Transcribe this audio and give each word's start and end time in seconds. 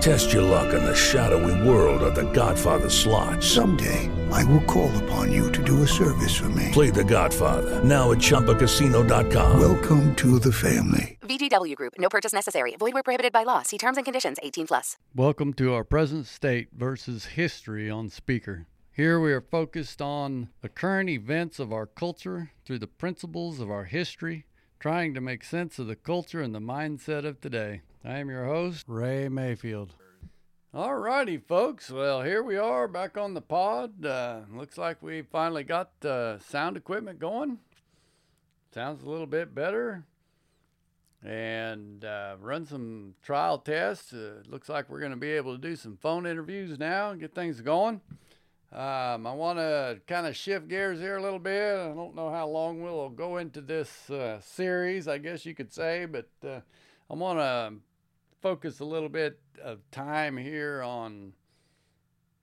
Test 0.00 0.32
your 0.32 0.42
luck 0.42 0.72
in 0.72 0.84
the 0.84 0.94
shadowy 0.94 1.68
world 1.68 2.02
of 2.04 2.14
The 2.14 2.30
Godfather 2.32 2.88
slot. 2.88 3.42
Someday, 3.42 4.08
I 4.30 4.44
will 4.44 4.60
call 4.60 4.96
upon 5.02 5.32
you 5.32 5.50
to 5.50 5.64
do 5.64 5.82
a 5.82 5.88
service 5.88 6.36
for 6.36 6.48
me. 6.50 6.68
Play 6.70 6.90
The 6.90 7.02
Godfather 7.02 7.82
now 7.82 8.12
at 8.12 8.18
ChumbaCasino.com. 8.18 9.60
Welcome 9.60 10.14
to 10.14 10.38
the 10.38 10.52
family. 10.52 11.18
VGW 11.22 11.74
Group. 11.74 11.94
No 11.98 12.08
purchase 12.08 12.32
necessary. 12.32 12.76
Void 12.78 12.94
where 12.94 13.02
prohibited 13.02 13.32
by 13.32 13.42
law. 13.42 13.62
See 13.62 13.76
terms 13.76 13.96
and 13.96 14.06
conditions. 14.06 14.38
18 14.40 14.68
plus. 14.68 14.96
Welcome 15.16 15.52
to 15.54 15.74
our 15.74 15.82
present 15.82 16.26
state 16.26 16.68
versus 16.72 17.24
history 17.26 17.90
on 17.90 18.08
Spreaker. 18.08 18.66
Here 18.92 19.18
we 19.18 19.32
are 19.32 19.40
focused 19.40 20.00
on 20.00 20.50
the 20.60 20.68
current 20.68 21.10
events 21.10 21.58
of 21.58 21.72
our 21.72 21.86
culture 21.86 22.52
through 22.64 22.78
the 22.78 22.86
principles 22.86 23.58
of 23.58 23.68
our 23.68 23.84
history, 23.84 24.44
trying 24.78 25.12
to 25.14 25.20
make 25.20 25.42
sense 25.42 25.80
of 25.80 25.88
the 25.88 25.96
culture 25.96 26.40
and 26.40 26.54
the 26.54 26.60
mindset 26.60 27.24
of 27.24 27.40
today. 27.40 27.82
I 28.04 28.18
am 28.18 28.30
your 28.30 28.44
host, 28.44 28.84
Ray 28.88 29.28
Mayfield. 29.28 29.94
All 30.72 30.94
righty, 30.94 31.36
folks. 31.36 31.90
Well, 31.90 32.22
here 32.22 32.42
we 32.42 32.56
are 32.56 32.86
back 32.86 33.18
on 33.18 33.34
the 33.34 33.40
pod. 33.40 34.06
Uh, 34.06 34.42
looks 34.52 34.78
like 34.78 35.02
we 35.02 35.22
finally 35.22 35.64
got 35.64 35.90
uh, 36.04 36.38
sound 36.38 36.76
equipment 36.76 37.18
going. 37.18 37.58
Sounds 38.72 39.02
a 39.02 39.08
little 39.08 39.26
bit 39.26 39.52
better. 39.52 40.04
And 41.24 42.04
uh, 42.04 42.36
run 42.40 42.66
some 42.66 43.14
trial 43.22 43.58
tests. 43.58 44.12
Uh, 44.12 44.42
looks 44.46 44.68
like 44.68 44.88
we're 44.88 45.00
going 45.00 45.10
to 45.10 45.16
be 45.16 45.32
able 45.32 45.56
to 45.56 45.60
do 45.60 45.74
some 45.74 45.96
phone 45.96 46.24
interviews 46.24 46.78
now 46.78 47.10
and 47.10 47.20
get 47.20 47.34
things 47.34 47.60
going. 47.60 48.00
Um, 48.70 49.26
I 49.26 49.32
want 49.32 49.58
to 49.58 50.00
kind 50.06 50.26
of 50.26 50.36
shift 50.36 50.68
gears 50.68 51.00
here 51.00 51.16
a 51.16 51.22
little 51.22 51.38
bit. 51.40 51.74
I 51.74 51.88
don't 51.94 52.14
know 52.14 52.30
how 52.30 52.46
long 52.46 52.80
we'll 52.80 53.08
go 53.08 53.38
into 53.38 53.60
this 53.60 54.08
uh, 54.08 54.40
series, 54.40 55.08
I 55.08 55.18
guess 55.18 55.44
you 55.44 55.54
could 55.54 55.72
say, 55.72 56.04
but 56.04 56.28
uh, 56.46 56.60
I 57.10 57.14
want 57.14 57.38
to 57.40 57.72
focus 58.40 58.80
a 58.80 58.84
little 58.84 59.08
bit 59.08 59.38
of 59.62 59.80
time 59.90 60.36
here 60.36 60.82
on 60.82 61.32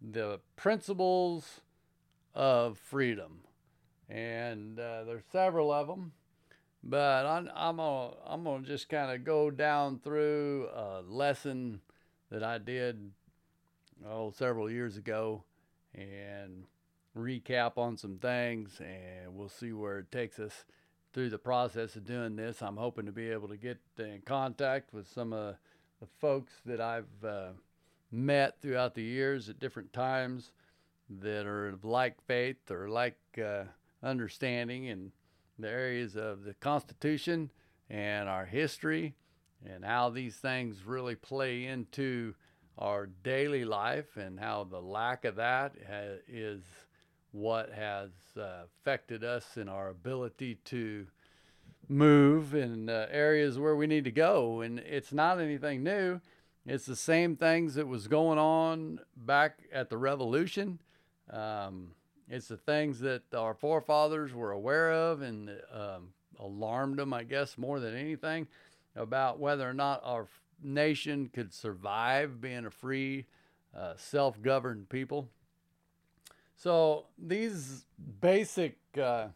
the 0.02 0.40
principles 0.56 1.62
of 2.34 2.78
freedom. 2.78 3.40
And 4.10 4.80
uh, 4.80 5.04
there's 5.04 5.24
several 5.32 5.72
of 5.72 5.88
them, 5.88 6.12
but 6.84 7.26
I'm, 7.26 7.50
I'm 7.56 7.78
gonna 7.78 8.12
I'm 8.28 8.44
gonna 8.44 8.64
just 8.64 8.88
kind 8.88 9.12
of 9.12 9.24
go 9.24 9.50
down 9.50 10.00
through 10.00 10.68
a 10.76 11.02
lesson 11.08 11.82
that 12.30 12.44
I 12.44 12.60
did 12.60 13.12
oh 14.08 14.30
several 14.30 14.70
years 14.70 14.98
ago 14.98 15.44
and 15.96 16.66
recap 17.18 17.80
on 17.80 17.98
some 17.98 18.20
things, 18.20 18.80
and 18.80 19.34
we'll 19.34 19.50
see 19.50 19.74
where 19.74 20.00
it 20.00 20.12
takes 20.12 20.38
us 20.38 20.66
through 21.12 21.30
the 21.30 21.40
process 21.40 21.96
of 21.96 22.06
doing 22.06 22.36
this. 22.36 22.62
I'm 22.62 22.78
hoping 22.78 23.08
to 23.08 23.12
be 23.12 23.30
able 23.32 23.48
to 23.48 23.58
get 23.58 23.80
in 23.98 24.22
contact 24.24 24.94
with 24.94 25.08
some 25.08 25.34
of 25.34 25.56
the 26.00 26.08
folks 26.20 26.54
that 26.66 26.82
I've 26.82 27.24
uh, 27.24 27.50
met 28.12 28.62
throughout 28.62 28.96
the 28.96 29.04
years 29.04 29.50
at 29.50 29.60
different 29.60 29.94
times 29.94 30.52
that 31.22 31.46
are 31.46 31.70
of 31.70 31.86
like 31.86 32.22
faith 32.26 32.70
or 32.72 32.90
like 32.90 33.18
uh, 33.44 33.64
understanding 34.04 34.86
in 34.86 35.12
the 35.60 35.70
areas 35.70 36.16
of 36.16 36.44
the 36.44 36.54
Constitution 36.56 37.52
and 37.90 38.28
our 38.28 38.46
history 38.46 39.16
and 39.66 39.86
how 39.86 40.10
these 40.10 40.36
things 40.36 40.86
really 40.86 41.16
play 41.16 41.66
into 41.66 42.34
our 42.78 43.08
daily 43.24 43.64
life 43.64 44.18
and 44.18 44.40
how 44.40 44.64
the 44.64 44.82
lack 44.82 45.26
of 45.26 45.36
that 45.36 45.76
ha- 45.88 46.20
is 46.28 46.62
what 47.32 47.72
has 47.72 48.10
uh, 48.38 48.64
affected 48.66 49.24
us 49.24 49.58
in 49.58 49.70
our 49.70 49.90
ability 49.90 50.56
to 50.66 51.06
move 51.88 52.54
in 52.54 52.90
uh, 52.90 53.08
areas 53.12 53.60
where 53.60 53.76
we 53.76 53.88
need 53.88 54.04
to 54.06 54.12
go. 54.12 54.62
And 54.62 54.80
it's 54.80 55.14
not 55.14 55.40
anything 55.40 55.84
new. 55.84 56.22
It's 56.66 56.86
the 56.86 56.96
same 56.96 57.36
things 57.36 57.76
that 57.76 57.88
was 57.88 58.08
going 58.08 58.40
on 58.40 59.00
back 59.16 59.60
at 59.72 59.90
the 59.90 59.98
Revolution. 59.98 60.80
Um, 61.30 61.92
it's 62.28 62.48
the 62.48 62.58
things 62.58 63.00
that 63.02 63.22
our 63.36 63.54
forefathers 63.54 64.34
were 64.34 64.52
aware 64.52 64.92
of 64.92 65.22
and 65.22 65.50
um, 65.72 66.14
alarmed 66.40 66.98
them, 66.98 67.14
I 67.14 67.24
guess, 67.24 67.58
more 67.58 67.80
than 67.80 67.96
anything 67.96 68.48
about 68.96 69.40
whether 69.40 69.70
or 69.70 69.74
not 69.74 70.02
our 70.04 70.28
nation 70.64 71.30
could 71.32 71.54
survive 71.54 72.42
being 72.42 72.66
a 72.66 72.72
free, 72.72 73.26
uh, 73.78 73.94
self 73.98 74.42
governed 74.42 74.90
people. 74.90 75.30
So 76.58 77.06
these 77.18 77.86
basic 78.22 78.78
uh, 79.00 79.28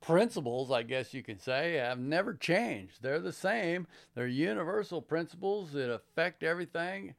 principles, 0.00 0.70
I 0.70 0.82
guess 0.82 1.12
you 1.14 1.22
could 1.22 1.40
say, 1.40 1.74
have 1.74 1.98
never 1.98 2.34
changed. 2.34 3.02
They're 3.02 3.20
the 3.20 3.32
same. 3.32 3.86
They're 4.14 4.26
universal 4.26 5.02
principles 5.02 5.72
that 5.72 5.92
affect 5.92 6.42
everything 6.42 7.14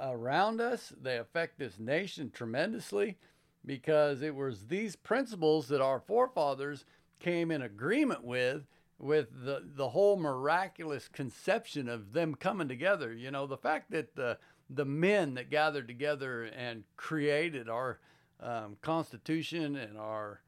around 0.00 0.60
us. 0.60 0.92
They 1.00 1.18
affect 1.18 1.58
this 1.58 1.78
nation 1.78 2.30
tremendously 2.30 3.18
because 3.64 4.22
it 4.22 4.34
was 4.34 4.66
these 4.66 4.96
principles 4.96 5.68
that 5.68 5.80
our 5.80 6.00
forefathers 6.00 6.84
came 7.20 7.50
in 7.50 7.62
agreement 7.62 8.24
with 8.24 8.66
with 8.98 9.44
the 9.44 9.62
the 9.76 9.90
whole 9.90 10.16
miraculous 10.16 11.08
conception 11.08 11.88
of 11.88 12.12
them 12.12 12.34
coming 12.34 12.68
together. 12.68 13.12
You 13.12 13.30
know, 13.30 13.46
the 13.46 13.56
fact 13.56 13.90
that 13.90 14.14
the 14.16 14.38
the 14.70 14.84
men 14.84 15.34
that 15.34 15.50
gathered 15.50 15.88
together 15.88 16.44
and 16.44 16.84
created 16.96 17.68
our 17.68 17.98
um, 18.40 18.76
Constitution 18.80 19.76
and 19.76 19.98
our 19.98 20.40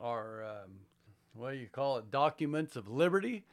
our 0.00 0.44
um, 0.44 0.70
what 1.34 1.52
do 1.52 1.56
you 1.56 1.68
call 1.68 1.98
it 1.98 2.10
documents 2.10 2.76
of 2.76 2.88
liberty 2.88 3.44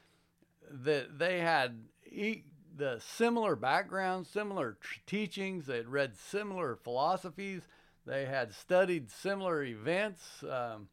that 0.69 1.17
they 1.17 1.39
had 1.39 1.79
e- 2.09 2.43
the 2.75 2.99
similar 2.99 3.55
backgrounds, 3.55 4.29
similar 4.29 4.77
tr- 4.79 4.99
teachings. 5.05 5.65
They 5.65 5.77
had 5.77 5.89
read 5.89 6.15
similar 6.15 6.75
philosophies. 6.75 7.63
They 8.05 8.25
had 8.25 8.53
studied 8.53 9.11
similar 9.11 9.63
events. 9.63 10.43
Um, 10.43 10.87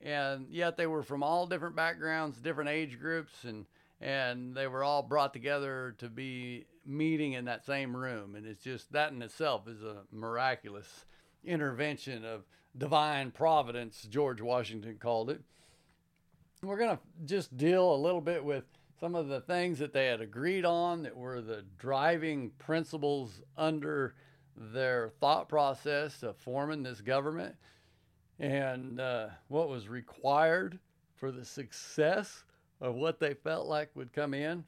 and 0.00 0.48
yet 0.50 0.76
they 0.76 0.86
were 0.86 1.02
from 1.02 1.22
all 1.22 1.46
different 1.46 1.76
backgrounds, 1.76 2.38
different 2.38 2.70
age 2.70 2.98
groups, 2.98 3.44
and 3.44 3.66
and 3.98 4.54
they 4.54 4.66
were 4.66 4.84
all 4.84 5.02
brought 5.02 5.32
together 5.32 5.94
to 5.98 6.10
be 6.10 6.66
meeting 6.84 7.32
in 7.32 7.46
that 7.46 7.64
same 7.64 7.96
room. 7.96 8.34
And 8.34 8.46
it's 8.46 8.62
just 8.62 8.92
that 8.92 9.10
in 9.10 9.22
itself 9.22 9.66
is 9.66 9.82
a 9.82 10.02
miraculous 10.12 11.06
intervention 11.42 12.22
of 12.22 12.44
divine 12.76 13.30
providence, 13.30 14.06
George 14.10 14.42
Washington 14.42 14.98
called 15.00 15.30
it. 15.30 15.40
We're 16.62 16.78
going 16.78 16.96
to 16.96 17.02
just 17.26 17.56
deal 17.56 17.94
a 17.94 17.96
little 17.96 18.22
bit 18.22 18.42
with 18.42 18.64
some 18.98 19.14
of 19.14 19.28
the 19.28 19.42
things 19.42 19.78
that 19.78 19.92
they 19.92 20.06
had 20.06 20.22
agreed 20.22 20.64
on 20.64 21.02
that 21.02 21.14
were 21.14 21.42
the 21.42 21.64
driving 21.78 22.50
principles 22.58 23.42
under 23.58 24.14
their 24.56 25.10
thought 25.20 25.50
process 25.50 26.22
of 26.22 26.36
forming 26.38 26.82
this 26.82 27.02
government 27.02 27.54
and 28.38 29.00
uh, 29.00 29.28
what 29.48 29.68
was 29.68 29.88
required 29.88 30.78
for 31.14 31.30
the 31.30 31.44
success 31.44 32.44
of 32.80 32.94
what 32.94 33.20
they 33.20 33.34
felt 33.34 33.66
like 33.66 33.90
would 33.94 34.12
come 34.14 34.32
in. 34.32 34.64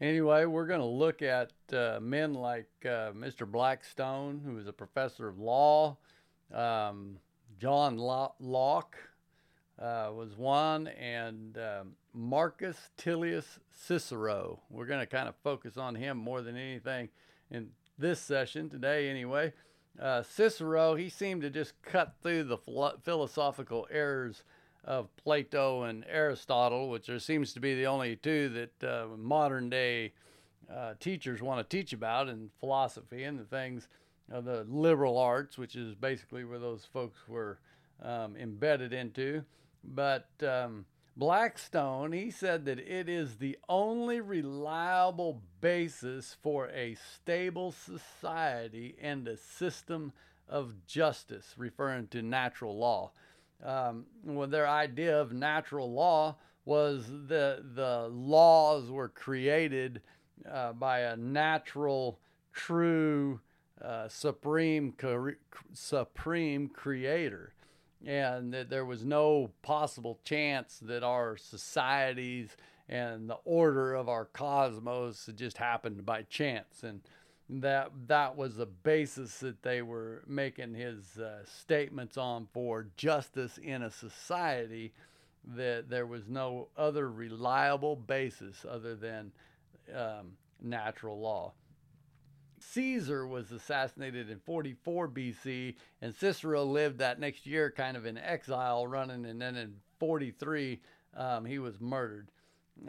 Anyway, 0.00 0.44
we're 0.44 0.66
going 0.66 0.80
to 0.80 0.86
look 0.86 1.22
at 1.22 1.52
uh, 1.72 2.00
men 2.02 2.34
like 2.34 2.68
uh, 2.84 3.12
Mr. 3.12 3.50
Blackstone, 3.50 4.42
who 4.44 4.54
was 4.54 4.66
a 4.66 4.72
professor 4.72 5.26
of 5.26 5.38
law. 5.38 5.96
Um, 6.52 7.16
John 7.58 7.96
Locke 7.96 8.98
uh, 9.78 10.10
was 10.14 10.36
one, 10.36 10.88
and 10.88 11.58
um, 11.58 11.92
Marcus 12.12 12.76
Tullius 12.96 13.58
Cicero. 13.70 14.60
We're 14.70 14.86
going 14.86 15.00
to 15.00 15.06
kind 15.06 15.28
of 15.28 15.34
focus 15.42 15.76
on 15.76 15.94
him 15.94 16.16
more 16.16 16.42
than 16.42 16.56
anything 16.56 17.08
in 17.50 17.70
this 17.98 18.20
session 18.20 18.68
today, 18.68 19.08
anyway. 19.08 19.52
Uh, 20.00 20.22
Cicero, 20.22 20.94
he 20.94 21.08
seemed 21.08 21.42
to 21.42 21.50
just 21.50 21.80
cut 21.82 22.14
through 22.22 22.44
the 22.44 22.58
philosophical 23.02 23.86
errors 23.90 24.42
of 24.84 25.14
Plato 25.16 25.82
and 25.82 26.04
Aristotle, 26.08 26.88
which 26.88 27.06
there 27.06 27.18
seems 27.18 27.52
to 27.52 27.60
be 27.60 27.74
the 27.74 27.86
only 27.86 28.16
two 28.16 28.48
that 28.48 28.84
uh, 28.84 29.06
modern 29.16 29.70
day 29.70 30.12
uh, 30.72 30.94
teachers 30.98 31.42
want 31.42 31.58
to 31.60 31.76
teach 31.76 31.92
about 31.92 32.28
in 32.28 32.50
philosophy 32.58 33.24
and 33.24 33.38
the 33.38 33.44
things 33.44 33.88
of 34.30 34.44
the 34.44 34.64
liberal 34.68 35.18
arts, 35.18 35.58
which 35.58 35.76
is 35.76 35.94
basically 35.94 36.44
where 36.44 36.58
those 36.58 36.84
folks 36.84 37.28
were 37.28 37.58
um, 38.02 38.34
embedded 38.36 38.92
into. 38.92 39.44
But 39.84 40.28
um, 40.42 40.86
Blackstone, 41.16 42.12
he 42.12 42.30
said 42.30 42.64
that 42.64 42.78
it 42.78 43.08
is 43.08 43.36
the 43.36 43.58
only 43.68 44.20
reliable 44.20 45.42
basis 45.60 46.36
for 46.42 46.68
a 46.68 46.94
stable 46.94 47.72
society 47.72 48.96
and 49.00 49.28
a 49.28 49.36
system 49.36 50.12
of 50.48 50.86
justice, 50.86 51.54
referring 51.56 52.08
to 52.08 52.22
natural 52.22 52.76
law. 52.76 53.12
Um, 53.62 54.06
well, 54.24 54.48
their 54.48 54.68
idea 54.68 55.20
of 55.20 55.32
natural 55.32 55.92
law 55.92 56.36
was 56.64 57.06
the 57.08 57.64
the 57.74 58.08
laws 58.10 58.90
were 58.90 59.08
created 59.08 60.00
uh, 60.50 60.72
by 60.72 61.00
a 61.00 61.16
natural, 61.16 62.18
true, 62.52 63.40
uh, 63.80 64.08
supreme 64.08 64.94
supreme 65.72 66.68
creator, 66.68 67.52
and 68.06 68.52
that 68.52 68.70
there 68.70 68.84
was 68.84 69.04
no 69.04 69.50
possible 69.62 70.18
chance 70.24 70.78
that 70.82 71.02
our 71.02 71.36
societies 71.36 72.56
and 72.88 73.30
the 73.30 73.38
order 73.44 73.94
of 73.94 74.08
our 74.08 74.24
cosmos 74.24 75.28
just 75.36 75.56
happened 75.56 76.04
by 76.04 76.22
chance 76.22 76.82
and 76.82 77.00
that 77.48 77.90
that 78.06 78.36
was 78.36 78.56
the 78.56 78.66
basis 78.66 79.38
that 79.38 79.62
they 79.62 79.82
were 79.82 80.22
making 80.26 80.74
his 80.74 81.18
uh, 81.18 81.44
statements 81.44 82.16
on 82.16 82.48
for 82.52 82.86
justice 82.96 83.58
in 83.58 83.82
a 83.82 83.90
society 83.90 84.92
that 85.44 85.88
there 85.88 86.06
was 86.06 86.28
no 86.28 86.68
other 86.76 87.10
reliable 87.10 87.96
basis 87.96 88.64
other 88.68 88.94
than 88.94 89.32
um, 89.94 90.32
natural 90.62 91.18
law. 91.18 91.52
Caesar 92.70 93.26
was 93.26 93.52
assassinated 93.52 94.30
in 94.30 94.38
44 94.40 95.08
BC, 95.08 95.74
and 96.00 96.14
Cicero 96.14 96.64
lived 96.64 96.98
that 96.98 97.20
next 97.20 97.46
year 97.46 97.70
kind 97.70 97.96
of 97.96 98.06
in 98.06 98.16
exile, 98.16 98.86
running, 98.86 99.26
and 99.26 99.40
then 99.40 99.56
in 99.56 99.74
43 99.98 100.80
um, 101.16 101.44
he 101.44 101.58
was 101.58 101.80
murdered. 101.80 102.28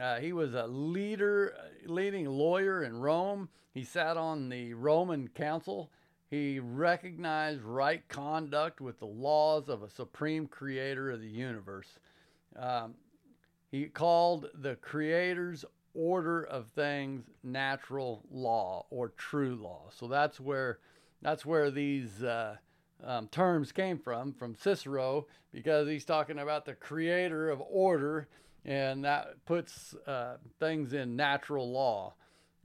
Uh, 0.01 0.19
he 0.19 0.33
was 0.33 0.53
a 0.53 0.65
leader, 0.67 1.53
leading 1.85 2.25
lawyer 2.25 2.83
in 2.83 2.97
Rome. 2.97 3.49
He 3.73 3.83
sat 3.83 4.17
on 4.17 4.49
the 4.49 4.73
Roman 4.73 5.27
council. 5.27 5.91
He 6.29 6.59
recognized 6.59 7.61
right 7.61 8.07
conduct 8.07 8.81
with 8.81 8.99
the 8.99 9.05
laws 9.05 9.69
of 9.69 9.83
a 9.83 9.89
supreme 9.89 10.47
creator 10.47 11.11
of 11.11 11.21
the 11.21 11.27
universe. 11.27 11.99
Um, 12.55 12.95
he 13.69 13.85
called 13.85 14.47
the 14.53 14.75
creator's 14.75 15.65
order 15.93 16.43
of 16.43 16.67
things 16.69 17.23
natural 17.43 18.23
law 18.31 18.85
or 18.89 19.09
true 19.09 19.55
law. 19.55 19.89
So 19.95 20.07
that's 20.07 20.39
where 20.39 20.79
that's 21.21 21.45
where 21.45 21.71
these 21.71 22.23
uh, 22.23 22.57
um, 23.03 23.27
terms 23.27 23.71
came 23.71 23.97
from 23.97 24.33
from 24.33 24.55
Cicero 24.55 25.27
because 25.51 25.87
he's 25.87 26.05
talking 26.05 26.39
about 26.39 26.65
the 26.65 26.73
creator 26.73 27.49
of 27.49 27.61
order 27.61 28.27
and 28.65 29.03
that 29.03 29.45
puts 29.45 29.93
uh, 30.07 30.37
things 30.59 30.93
in 30.93 31.15
natural 31.15 31.69
law. 31.71 32.13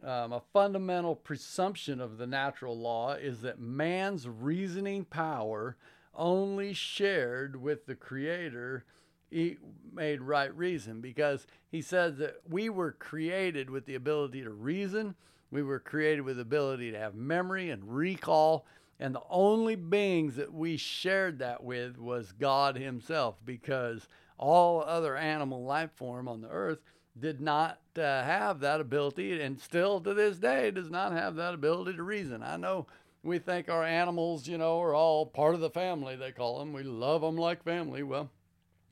Um, 0.04 0.32
a 0.32 0.42
fundamental 0.52 1.16
presumption 1.16 2.00
of 2.00 2.18
the 2.18 2.26
natural 2.26 2.78
law 2.78 3.14
is 3.14 3.40
that 3.42 3.58
man's 3.58 4.28
reasoning 4.28 5.04
power 5.04 5.76
only 6.14 6.72
shared 6.72 7.60
with 7.60 7.86
the 7.86 7.96
Creator 7.96 8.84
he 9.30 9.58
made 9.92 10.20
right 10.20 10.54
reason 10.56 11.00
because 11.00 11.46
he 11.70 11.82
says 11.82 12.16
that 12.18 12.36
we 12.48 12.68
were 12.68 12.92
created 12.92 13.68
with 13.68 13.86
the 13.86 13.94
ability 13.94 14.42
to 14.42 14.50
reason, 14.50 15.14
we 15.50 15.62
were 15.62 15.80
created 15.80 16.22
with 16.22 16.36
the 16.36 16.42
ability 16.42 16.90
to 16.92 16.98
have 16.98 17.14
memory 17.14 17.70
and 17.70 17.94
recall, 17.94 18.66
and 19.00 19.14
the 19.14 19.22
only 19.30 19.76
beings 19.76 20.36
that 20.36 20.52
we 20.52 20.76
shared 20.76 21.38
that 21.38 21.62
with 21.62 21.98
was 21.98 22.32
God 22.32 22.76
Himself 22.76 23.36
because 23.44 24.08
all 24.38 24.82
other 24.82 25.16
animal 25.16 25.64
life 25.64 25.90
form 25.96 26.28
on 26.28 26.40
the 26.40 26.48
earth 26.48 26.80
did 27.18 27.40
not 27.40 27.80
uh, 27.96 28.22
have 28.22 28.60
that 28.60 28.80
ability 28.80 29.40
and 29.40 29.58
still 29.58 30.00
to 30.00 30.14
this 30.14 30.38
day 30.38 30.70
does 30.70 30.90
not 30.90 31.12
have 31.12 31.34
that 31.36 31.54
ability 31.54 31.94
to 31.96 32.02
reason. 32.02 32.42
I 32.42 32.56
know 32.56 32.86
we 33.22 33.38
think 33.38 33.68
our 33.68 33.84
animals, 33.84 34.46
you 34.46 34.58
know, 34.58 34.80
are 34.80 34.94
all 34.94 35.26
part 35.26 35.54
of 35.54 35.60
the 35.60 35.70
family, 35.70 36.16
they 36.16 36.32
call 36.32 36.58
them. 36.58 36.72
We 36.72 36.84
love 36.84 37.22
them 37.22 37.36
like 37.36 37.64
family. 37.64 38.02
Well, 38.02 38.30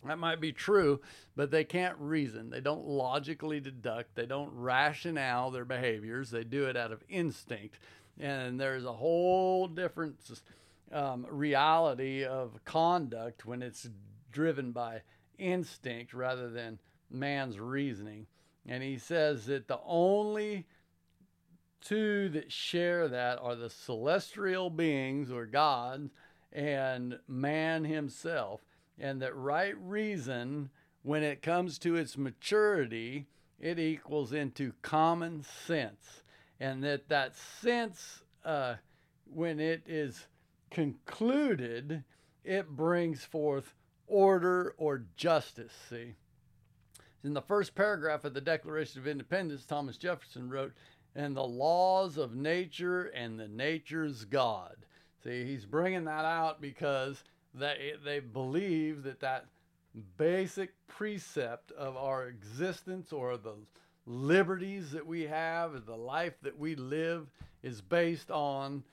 that 0.05 0.19
might 0.19 0.41
be 0.41 0.53
true, 0.53 1.01
but 1.35 1.51
they 1.51 1.65
can't 1.65 1.97
reason. 1.99 2.51
They 2.51 2.61
don't 2.61 2.87
logically 2.87 3.61
deduct. 3.61 4.15
They 4.15 4.27
don't 4.27 4.51
rationale 4.53 5.51
their 5.51 5.65
behaviors. 5.65 6.31
They 6.31 6.45
do 6.45 6.67
it 6.67 6.77
out 6.77 6.93
of 6.93 7.03
instinct. 7.09 7.79
And 8.19 8.59
there's 8.61 8.85
a 8.85 8.93
whole 8.93 9.67
different 9.67 10.17
um, 10.93 11.27
reality 11.29 12.25
of 12.25 12.65
conduct 12.65 13.45
when 13.45 13.63
it's 13.63 13.89
driven 14.31 14.73
by 14.73 15.03
instinct 15.39 16.15
rather 16.15 16.51
than 16.51 16.79
man's 17.11 17.59
reasoning. 17.59 18.27
And 18.67 18.83
he 18.83 18.99
says 18.99 19.47
that 19.47 19.69
the 19.69 19.81
only 19.85 20.67
two 21.81 22.29
that 22.31 22.51
share 22.51 23.09
that 23.09 23.39
are 23.41 23.55
the 23.55 23.71
celestial 23.71 24.71
beings 24.71 25.31
or 25.31 25.47
gods 25.47 26.11
and 26.53 27.19
man 27.29 27.85
himself. 27.85 28.61
And 28.99 29.21
that 29.23 29.37
right 29.37 29.75
reason, 29.79 30.71
when 31.03 31.23
it 31.23 31.43
comes 31.43 31.79
to 31.81 31.97
its 31.97 32.17
maturity, 32.17 33.27
it 33.61 33.79
equals 33.79 34.33
into 34.33 34.73
common 34.83 35.43
sense. 35.43 36.23
And 36.59 36.83
that 36.85 37.09
that 37.09 37.37
sense, 37.37 38.23
uh, 38.45 38.77
when 39.27 39.61
it 39.61 39.83
is 39.87 40.27
concluded, 40.71 42.05
it 42.45 42.69
brings 42.69 43.25
forth 43.25 43.75
order 44.07 44.75
or 44.79 45.05
justice. 45.17 45.73
See, 45.91 46.15
in 47.25 47.35
the 47.35 47.43
first 47.43 47.75
paragraph 47.75 48.25
of 48.25 48.35
the 48.35 48.41
Declaration 48.41 49.01
of 49.01 49.07
Independence, 49.07 49.65
Thomas 49.65 49.99
Jefferson 49.99 50.49
wrote, 50.49 50.73
and 51.15 51.37
the 51.37 51.43
laws 51.43 52.19
of 52.19 52.35
nature 52.35 53.05
and 53.05 53.41
the 53.41 53.49
nature's 53.49 54.25
God. 54.25 54.77
See, 55.25 55.45
he's 55.45 55.65
bringing 55.65 56.05
that 56.05 56.25
out 56.25 56.61
because 56.61 57.25
they, 57.59 57.95
they 58.05 58.21
believe 58.21 59.03
that 59.05 59.21
that 59.21 59.47
basic 60.19 60.73
precept 60.89 61.73
of 61.73 61.97
our 61.97 62.27
existence 62.27 63.13
or 63.13 63.37
the 63.37 63.55
liberties 64.07 64.93
that 64.93 65.07
we 65.07 65.23
have, 65.23 65.87
the 65.87 65.97
life 65.97 66.35
that 66.43 66.59
we 66.59 66.75
live, 66.77 67.27
is 67.63 67.81
based 67.81 68.31
on 68.31 68.85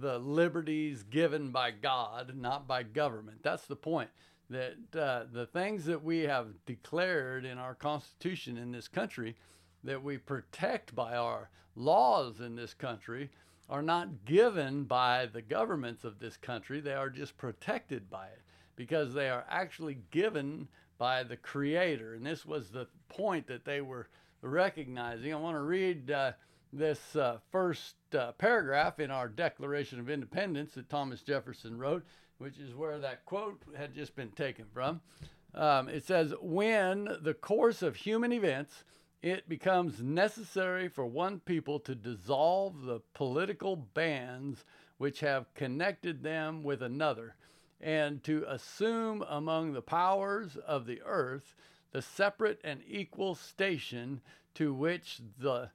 the 0.00 0.18
liberties 0.18 1.02
given 1.02 1.50
by 1.50 1.70
God, 1.70 2.34
not 2.36 2.66
by 2.66 2.82
government. 2.82 3.38
That's 3.42 3.66
the 3.66 3.76
point 3.76 4.10
that 4.50 4.76
uh, 4.98 5.24
the 5.32 5.46
things 5.46 5.84
that 5.86 6.02
we 6.02 6.20
have 6.20 6.48
declared 6.66 7.44
in 7.44 7.58
our 7.58 7.74
Constitution 7.74 8.56
in 8.56 8.70
this 8.70 8.86
country, 8.86 9.34
that 9.82 10.02
we 10.02 10.18
protect 10.18 10.94
by 10.94 11.16
our 11.16 11.48
laws 11.74 12.40
in 12.40 12.54
this 12.54 12.74
country, 12.74 13.30
are 13.68 13.82
not 13.82 14.24
given 14.24 14.84
by 14.84 15.26
the 15.26 15.42
governments 15.42 16.04
of 16.04 16.18
this 16.18 16.36
country. 16.36 16.80
They 16.80 16.94
are 16.94 17.10
just 17.10 17.36
protected 17.36 18.10
by 18.10 18.26
it 18.26 18.42
because 18.76 19.14
they 19.14 19.28
are 19.28 19.44
actually 19.48 19.98
given 20.10 20.68
by 20.98 21.22
the 21.22 21.36
Creator. 21.36 22.14
And 22.14 22.26
this 22.26 22.44
was 22.44 22.68
the 22.68 22.86
point 23.08 23.46
that 23.46 23.64
they 23.64 23.80
were 23.80 24.08
recognizing. 24.40 25.32
I 25.32 25.36
want 25.36 25.56
to 25.56 25.62
read 25.62 26.10
uh, 26.10 26.32
this 26.72 27.16
uh, 27.16 27.38
first 27.50 27.96
uh, 28.14 28.32
paragraph 28.32 29.00
in 29.00 29.10
our 29.10 29.28
Declaration 29.28 30.00
of 30.00 30.10
Independence 30.10 30.74
that 30.74 30.88
Thomas 30.88 31.22
Jefferson 31.22 31.78
wrote 31.78 32.04
which 32.42 32.58
is 32.58 32.74
where 32.74 32.98
that 32.98 33.24
quote 33.24 33.62
had 33.76 33.94
just 33.94 34.16
been 34.16 34.32
taken 34.32 34.64
from. 34.74 35.00
Um, 35.54 35.88
it 35.88 36.04
says, 36.04 36.34
When 36.40 37.08
the 37.22 37.34
course 37.34 37.82
of 37.82 37.94
human 37.94 38.32
events 38.32 38.82
it 39.22 39.48
becomes 39.48 40.02
necessary 40.02 40.88
for 40.88 41.06
one 41.06 41.38
people 41.40 41.78
to 41.78 41.94
dissolve 41.94 42.82
the 42.82 43.00
political 43.14 43.76
bands 43.76 44.64
which 44.98 45.20
have 45.20 45.54
connected 45.54 46.22
them 46.22 46.62
with 46.62 46.82
another, 46.82 47.36
and 47.80 48.22
to 48.24 48.44
assume 48.48 49.24
among 49.28 49.72
the 49.72 49.82
powers 49.82 50.56
of 50.56 50.86
the 50.86 51.00
earth 51.04 51.54
the 51.92 52.02
separate 52.02 52.60
and 52.64 52.82
equal 52.86 53.34
station 53.34 54.20
to 54.54 54.74
which 54.74 55.20
the 55.38 55.70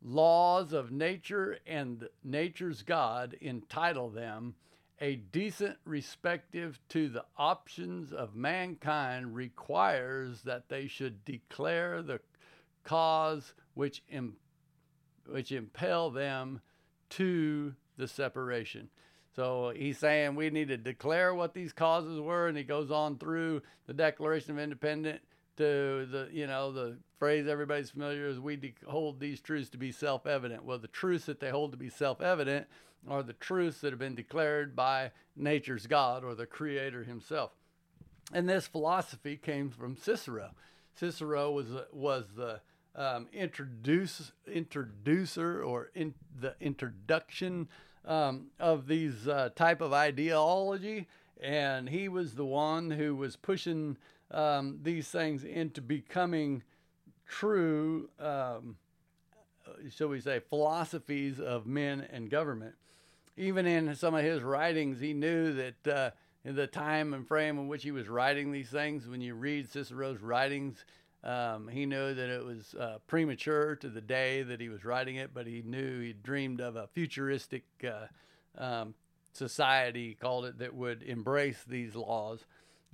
laws 0.00 0.72
of 0.72 0.90
nature 0.90 1.58
and 1.66 2.08
nature's 2.24 2.82
God 2.82 3.36
entitle 3.40 4.10
them 4.10 4.54
a 5.00 5.16
decent 5.16 5.76
respective 5.84 6.78
to 6.88 7.08
the 7.08 7.24
options 7.36 8.12
of 8.12 8.36
mankind 8.36 9.34
requires 9.34 10.42
that 10.42 10.68
they 10.68 10.86
should 10.86 11.24
declare 11.24 12.02
the 12.02 12.20
cause 12.84 13.54
which 13.74 14.02
Im- 14.08 14.36
which 15.26 15.52
impel 15.52 16.10
them 16.10 16.60
to 17.10 17.74
the 17.96 18.08
separation. 18.08 18.88
So 19.34 19.72
he's 19.74 19.98
saying 19.98 20.34
we 20.34 20.50
need 20.50 20.68
to 20.68 20.76
declare 20.76 21.34
what 21.34 21.54
these 21.54 21.72
causes 21.72 22.20
were, 22.20 22.48
and 22.48 22.56
he 22.56 22.64
goes 22.64 22.90
on 22.90 23.16
through 23.16 23.62
the 23.86 23.94
Declaration 23.94 24.52
of 24.52 24.58
Independence 24.58 25.20
to 25.56 26.06
the 26.10 26.28
you 26.32 26.46
know 26.46 26.72
the 26.72 26.96
phrase 27.18 27.46
everybody's 27.46 27.90
familiar 27.90 28.26
is 28.26 28.40
we 28.40 28.56
de- 28.56 28.74
hold 28.88 29.20
these 29.20 29.40
truths 29.40 29.70
to 29.70 29.78
be 29.78 29.92
self-evident. 29.92 30.64
Well, 30.64 30.78
the 30.78 30.88
truths 30.88 31.26
that 31.26 31.40
they 31.40 31.50
hold 31.50 31.72
to 31.72 31.78
be 31.78 31.88
self-evident 31.88 32.66
are 33.08 33.22
the 33.22 33.34
truths 33.34 33.80
that 33.80 33.92
have 33.92 33.98
been 33.98 34.14
declared 34.14 34.74
by 34.74 35.10
nature's 35.36 35.86
God 35.86 36.24
or 36.24 36.34
the 36.34 36.46
Creator 36.46 37.04
Himself. 37.04 37.52
And 38.32 38.48
this 38.48 38.66
philosophy 38.66 39.36
came 39.36 39.70
from 39.70 39.96
Cicero. 39.96 40.52
Cicero 40.94 41.50
was 41.50 41.66
was 41.92 42.26
the 42.36 42.60
um, 42.94 43.28
introduce 43.32 44.32
introducer 44.46 45.62
or 45.62 45.90
in 45.94 46.14
the 46.38 46.54
introduction 46.60 47.68
um, 48.04 48.48
of 48.58 48.86
these 48.86 49.28
uh, 49.28 49.50
type 49.54 49.80
of 49.80 49.92
ideology, 49.92 51.08
and 51.40 51.88
he 51.88 52.08
was 52.08 52.34
the 52.34 52.44
one 52.44 52.90
who 52.90 53.14
was 53.16 53.36
pushing 53.36 53.96
um, 54.30 54.80
these 54.82 55.08
things 55.08 55.44
into 55.44 55.80
becoming 55.80 56.62
true, 57.26 58.08
um, 58.18 58.76
shall 59.94 60.08
we 60.08 60.20
say, 60.20 60.40
philosophies 60.40 61.40
of 61.40 61.66
men 61.66 62.06
and 62.12 62.30
government. 62.30 62.74
Even 63.36 63.66
in 63.66 63.94
some 63.94 64.14
of 64.14 64.22
his 64.22 64.42
writings, 64.42 65.00
he 65.00 65.14
knew 65.14 65.52
that 65.54 65.88
uh, 65.88 66.10
in 66.44 66.54
the 66.56 66.66
time 66.66 67.14
and 67.14 67.26
frame 67.26 67.58
in 67.58 67.68
which 67.68 67.82
he 67.82 67.90
was 67.90 68.08
writing 68.08 68.50
these 68.50 68.68
things, 68.68 69.06
when 69.06 69.20
you 69.20 69.34
read 69.34 69.70
Cicero's 69.70 70.20
writings, 70.20 70.84
um, 71.24 71.68
he 71.68 71.86
knew 71.86 72.14
that 72.14 72.28
it 72.28 72.44
was 72.44 72.74
uh, 72.74 72.98
premature 73.06 73.76
to 73.76 73.88
the 73.88 74.00
day 74.00 74.42
that 74.42 74.60
he 74.60 74.68
was 74.68 74.84
writing 74.84 75.16
it, 75.16 75.30
but 75.32 75.46
he 75.46 75.62
knew 75.64 76.00
he 76.00 76.12
dreamed 76.12 76.60
of 76.60 76.74
a 76.74 76.88
futuristic 76.88 77.64
uh, 77.84 78.06
um, 78.62 78.94
society, 79.32 80.08
he 80.08 80.14
called 80.14 80.44
it, 80.44 80.58
that 80.58 80.74
would 80.74 81.02
embrace 81.02 81.62
these 81.66 81.94
laws. 81.94 82.44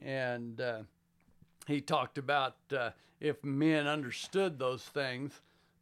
And 0.02 0.61
uh, 0.61 0.83
he 1.67 1.81
talked 1.81 2.19
about 2.19 2.57
uh, 2.76 2.90
if 3.21 3.43
men 3.43 3.87
understood 3.87 4.59
those 4.59 4.83
things, 4.83 5.40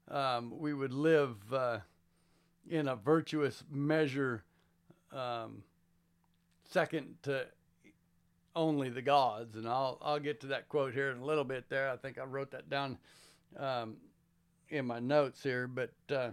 um, 0.08 0.52
we 0.58 0.72
would 0.72 0.92
live 0.92 1.36
uh, 1.52 1.78
in 2.68 2.88
a 2.88 2.96
virtuous 2.96 3.64
measure, 3.70 4.44
um, 5.12 5.62
second 6.76 7.14
to 7.22 7.46
only 8.54 8.90
the 8.90 9.00
gods. 9.00 9.56
And 9.56 9.66
I'll 9.66 9.98
I'll 10.02 10.20
get 10.20 10.42
to 10.42 10.48
that 10.48 10.68
quote 10.68 10.92
here 10.92 11.10
in 11.10 11.18
a 11.18 11.24
little 11.24 11.44
bit. 11.44 11.70
There, 11.70 11.88
I 11.88 11.96
think 11.96 12.18
I 12.18 12.24
wrote 12.24 12.50
that 12.50 12.68
down 12.68 12.98
um, 13.58 13.96
in 14.68 14.84
my 14.84 15.00
notes 15.00 15.42
here. 15.42 15.66
But 15.66 15.94
uh, 16.14 16.30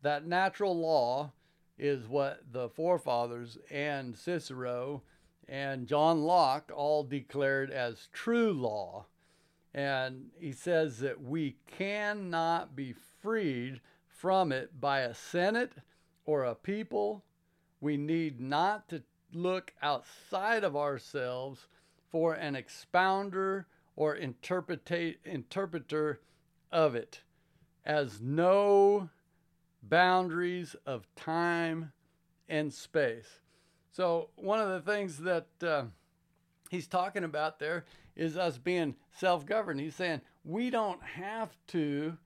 that 0.00 0.26
natural 0.26 0.74
law 0.74 1.32
is 1.78 2.08
what 2.08 2.40
the 2.50 2.70
forefathers 2.70 3.58
and 3.70 4.16
Cicero 4.16 5.02
and 5.46 5.86
John 5.86 6.22
Locke 6.22 6.72
all 6.74 7.04
declared 7.04 7.70
as 7.70 8.08
true 8.14 8.54
law. 8.54 9.04
And 9.74 10.30
he 10.38 10.52
says 10.52 11.00
that 11.00 11.20
we 11.20 11.56
cannot 11.66 12.74
be 12.74 12.94
freed 13.20 13.82
from 14.06 14.52
it 14.52 14.80
by 14.80 15.00
a 15.00 15.14
senate 15.14 15.72
or 16.24 16.44
a 16.44 16.54
people. 16.54 17.24
We 17.78 17.98
need 17.98 18.40
not 18.40 18.88
to 18.88 19.02
look 19.32 19.72
outside 19.82 20.64
of 20.64 20.76
ourselves 20.76 21.66
for 22.10 22.34
an 22.34 22.54
expounder 22.54 23.66
or 23.96 24.14
interpreter 24.14 26.20
of 26.70 26.94
it, 26.94 27.22
as 27.84 28.20
no 28.20 29.08
boundaries 29.82 30.76
of 30.86 31.06
time 31.14 31.92
and 32.48 32.72
space. 32.72 33.40
So, 33.90 34.30
one 34.36 34.60
of 34.60 34.68
the 34.68 34.90
things 34.90 35.18
that 35.18 35.46
uh, 35.62 35.84
he's 36.70 36.86
talking 36.86 37.24
about 37.24 37.58
there 37.58 37.84
is 38.16 38.36
us 38.36 38.58
being 38.58 38.96
self 39.12 39.44
governed. 39.44 39.80
He's 39.80 39.94
saying 39.94 40.22
we 40.44 40.70
don't 40.70 41.02
have 41.02 41.50
to 41.68 42.16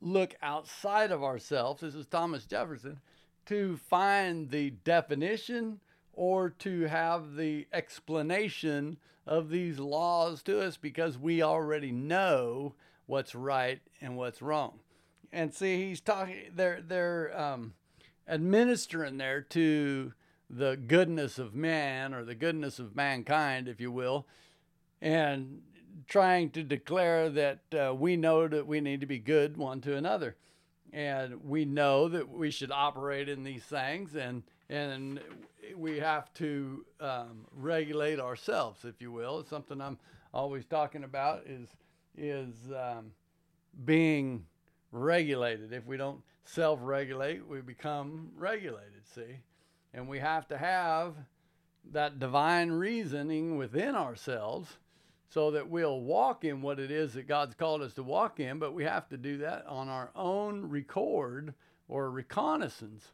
look 0.00 0.34
outside 0.42 1.10
of 1.10 1.24
ourselves. 1.24 1.80
This 1.80 1.94
is 1.94 2.06
Thomas 2.06 2.44
Jefferson 2.44 3.00
to 3.46 3.76
find 3.76 4.50
the 4.50 4.70
definition 4.70 5.80
or 6.16 6.48
to 6.48 6.86
have 6.86 7.36
the 7.36 7.66
explanation 7.72 8.96
of 9.26 9.50
these 9.50 9.78
laws 9.78 10.42
to 10.42 10.60
us 10.60 10.76
because 10.76 11.18
we 11.18 11.42
already 11.42 11.92
know 11.92 12.74
what's 13.06 13.34
right 13.34 13.80
and 14.00 14.16
what's 14.16 14.42
wrong. 14.42 14.80
And 15.32 15.54
see, 15.54 15.88
he's 15.88 16.00
talking, 16.00 16.36
they're, 16.54 16.80
they're 16.80 17.38
um, 17.38 17.74
administering 18.26 19.18
there 19.18 19.42
to 19.42 20.12
the 20.48 20.76
goodness 20.76 21.38
of 21.38 21.54
man 21.54 22.14
or 22.14 22.24
the 22.24 22.34
goodness 22.34 22.78
of 22.78 22.96
mankind, 22.96 23.68
if 23.68 23.80
you 23.80 23.92
will, 23.92 24.26
and 25.02 25.60
trying 26.08 26.50
to 26.50 26.62
declare 26.62 27.28
that 27.28 27.60
uh, 27.74 27.94
we 27.94 28.16
know 28.16 28.48
that 28.48 28.66
we 28.66 28.80
need 28.80 29.00
to 29.00 29.06
be 29.06 29.18
good 29.18 29.56
one 29.56 29.80
to 29.82 29.96
another. 29.96 30.36
And 30.92 31.44
we 31.44 31.64
know 31.64 32.08
that 32.08 32.30
we 32.30 32.50
should 32.50 32.70
operate 32.70 33.28
in 33.28 33.44
these 33.44 33.64
things 33.64 34.14
and 34.14 34.44
and 34.68 35.20
we 35.74 35.98
have 35.98 36.32
to 36.34 36.84
um, 37.00 37.46
regulate 37.52 38.20
ourselves, 38.20 38.84
if 38.84 39.00
you 39.00 39.10
will. 39.10 39.40
It's 39.40 39.50
something 39.50 39.80
I'm 39.80 39.98
always 40.32 40.64
talking 40.66 41.04
about 41.04 41.46
is 41.46 41.68
is 42.18 42.54
um, 42.74 43.12
being 43.84 44.46
regulated. 44.90 45.72
If 45.72 45.86
we 45.86 45.96
don't 45.96 46.20
self-regulate, 46.44 47.46
we 47.46 47.60
become 47.60 48.30
regulated. 48.36 49.06
See, 49.14 49.40
and 49.92 50.08
we 50.08 50.18
have 50.18 50.48
to 50.48 50.58
have 50.58 51.14
that 51.92 52.18
divine 52.18 52.70
reasoning 52.70 53.56
within 53.56 53.94
ourselves 53.94 54.78
so 55.28 55.50
that 55.50 55.68
we'll 55.68 56.00
walk 56.00 56.44
in 56.44 56.62
what 56.62 56.78
it 56.78 56.90
is 56.90 57.14
that 57.14 57.26
God's 57.26 57.54
called 57.54 57.82
us 57.82 57.94
to 57.94 58.02
walk 58.02 58.40
in, 58.40 58.58
but 58.58 58.74
we 58.74 58.84
have 58.84 59.08
to 59.08 59.16
do 59.16 59.38
that 59.38 59.66
on 59.66 59.88
our 59.88 60.10
own 60.14 60.68
record 60.68 61.54
or 61.88 62.10
recognizance. 62.10 63.12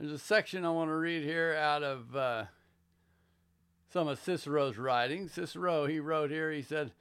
There's 0.00 0.12
a 0.12 0.18
section 0.18 0.64
I 0.64 0.70
want 0.70 0.90
to 0.90 0.94
read 0.94 1.24
here 1.24 1.56
out 1.60 1.82
of 1.82 2.14
uh, 2.14 2.44
some 3.92 4.06
of 4.06 4.20
Cicero's 4.20 4.78
writings. 4.78 5.32
Cicero, 5.32 5.86
he 5.86 5.98
wrote 5.98 6.30
here, 6.30 6.52
he 6.52 6.62
said, 6.62 6.92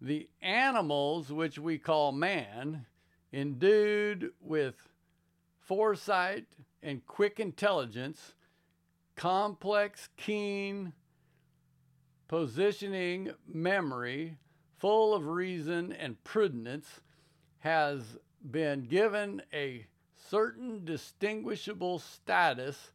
The 0.00 0.30
animals 0.40 1.30
which 1.30 1.58
we 1.58 1.76
call 1.76 2.12
man, 2.12 2.86
endued 3.30 4.30
with 4.40 4.88
foresight 5.60 6.46
and 6.82 7.06
quick 7.06 7.38
intelligence, 7.38 8.32
complex, 9.16 10.08
keen 10.16 10.94
positioning 12.26 13.32
memory, 13.46 14.38
full 14.78 15.12
of 15.12 15.26
reason 15.26 15.92
and 15.92 16.24
prudence, 16.24 17.02
has 17.58 18.16
been 18.50 18.84
given 18.84 19.42
a 19.52 19.84
certain 20.28 20.84
distinguishable 20.84 21.98
status 21.98 22.92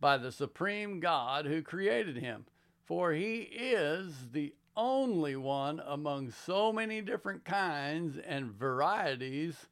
by 0.00 0.16
the 0.16 0.32
supreme 0.32 1.00
God 1.00 1.46
who 1.46 1.62
created 1.62 2.16
him. 2.16 2.46
For 2.84 3.12
he 3.12 3.40
is 3.40 4.30
the 4.32 4.54
only 4.76 5.36
one 5.36 5.82
among 5.84 6.30
so 6.30 6.72
many 6.72 7.00
different 7.00 7.44
kinds 7.44 8.16
and 8.16 8.52
varieties 8.52 9.66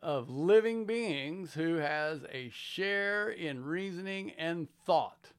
of 0.00 0.30
living 0.30 0.84
beings 0.84 1.54
who 1.54 1.74
has 1.74 2.20
a 2.32 2.48
share 2.50 3.28
in 3.28 3.64
reasoning 3.64 4.30
and 4.38 4.68
thought, 4.86 5.32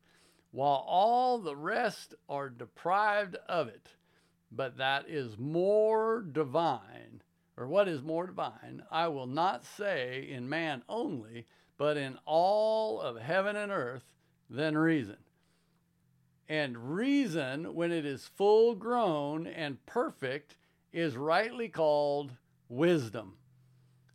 while 0.52 0.84
all 0.86 1.40
the 1.40 1.56
rest 1.56 2.14
are 2.28 2.50
deprived 2.50 3.36
of 3.48 3.68
it. 3.68 3.88
But 4.52 4.78
that 4.78 5.08
is 5.08 5.38
more 5.38 6.22
divine 6.22 7.22
or 7.58 7.68
what 7.68 7.88
is 7.88 8.04
more 8.04 8.28
divine, 8.28 8.84
I 8.92 9.08
will 9.08 9.26
not 9.26 9.66
say 9.66 10.28
in 10.30 10.48
man 10.48 10.84
only, 10.88 11.46
but 11.78 11.98
in 11.98 12.20
all 12.26 13.02
of 13.02 13.20
heaven 13.20 13.56
and 13.56 13.72
earth, 13.72 14.14
than 14.50 14.78
reason. 14.78 15.18
And 16.48 16.96
reason, 16.96 17.74
when 17.74 17.92
it 17.92 18.06
is 18.06 18.30
full 18.36 18.76
grown 18.76 19.48
and 19.48 19.86
perfect, 19.86 20.56
is 20.94 21.18
rightly 21.18 21.68
called 21.68 22.32
wisdom. 22.70 23.34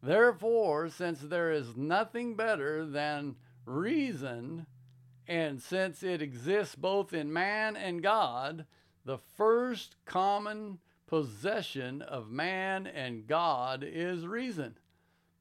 Therefore, 0.02 0.88
since 0.88 1.20
there 1.20 1.52
is 1.52 1.76
nothing 1.76 2.34
better 2.34 2.86
than 2.86 3.36
reason, 3.66 4.66
and 5.28 5.60
since 5.60 6.02
it 6.02 6.22
exists 6.22 6.74
both 6.74 7.12
in 7.12 7.32
man 7.32 7.76
and 7.76 8.02
God, 8.02 8.66
the 9.04 9.18
first 9.18 9.96
common 10.04 10.78
possession 11.12 12.00
of 12.00 12.30
man 12.30 12.86
and 12.86 13.26
God 13.26 13.84
is 13.86 14.26
reason. 14.26 14.78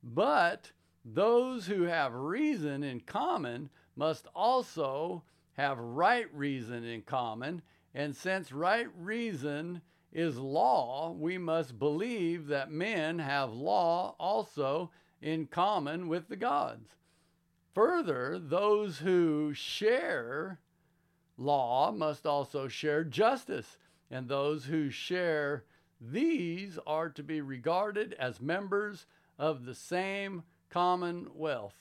But 0.04 0.70
those 1.06 1.66
who 1.66 1.84
have 1.84 2.14
reason 2.14 2.84
in 2.84 3.00
common 3.00 3.70
must 3.96 4.28
also 4.36 5.24
have 5.54 5.78
right 5.78 6.28
reason 6.34 6.84
in 6.84 7.04
common. 7.04 7.62
And 7.94 8.14
since 8.14 8.52
right 8.52 8.90
reason 9.00 9.82
is 10.12 10.38
law, 10.38 11.14
we 11.18 11.38
must 11.38 11.80
believe 11.80 12.48
that 12.48 12.70
men 12.70 13.20
have 13.20 13.54
law 13.54 14.14
also 14.20 14.92
in 15.22 15.48
common 15.48 16.10
with 16.10 16.28
the 16.28 16.36
gods. 16.36 16.90
Further, 17.74 18.38
those 18.38 18.98
who 18.98 19.54
share 19.54 20.60
law 21.38 21.94
must 21.94 22.26
also 22.26 22.68
share 22.68 23.06
justice, 23.06 23.78
and 24.12 24.28
those 24.28 24.66
who 24.66 24.90
share 24.90 25.64
these 26.00 26.78
are 26.86 27.10
to 27.10 27.24
be 27.24 27.42
regarded 27.42 28.14
as 28.20 28.42
members 28.42 29.06
of 29.40 29.66
the 29.66 29.74
same 29.74 30.44
commonwealth. 30.70 31.76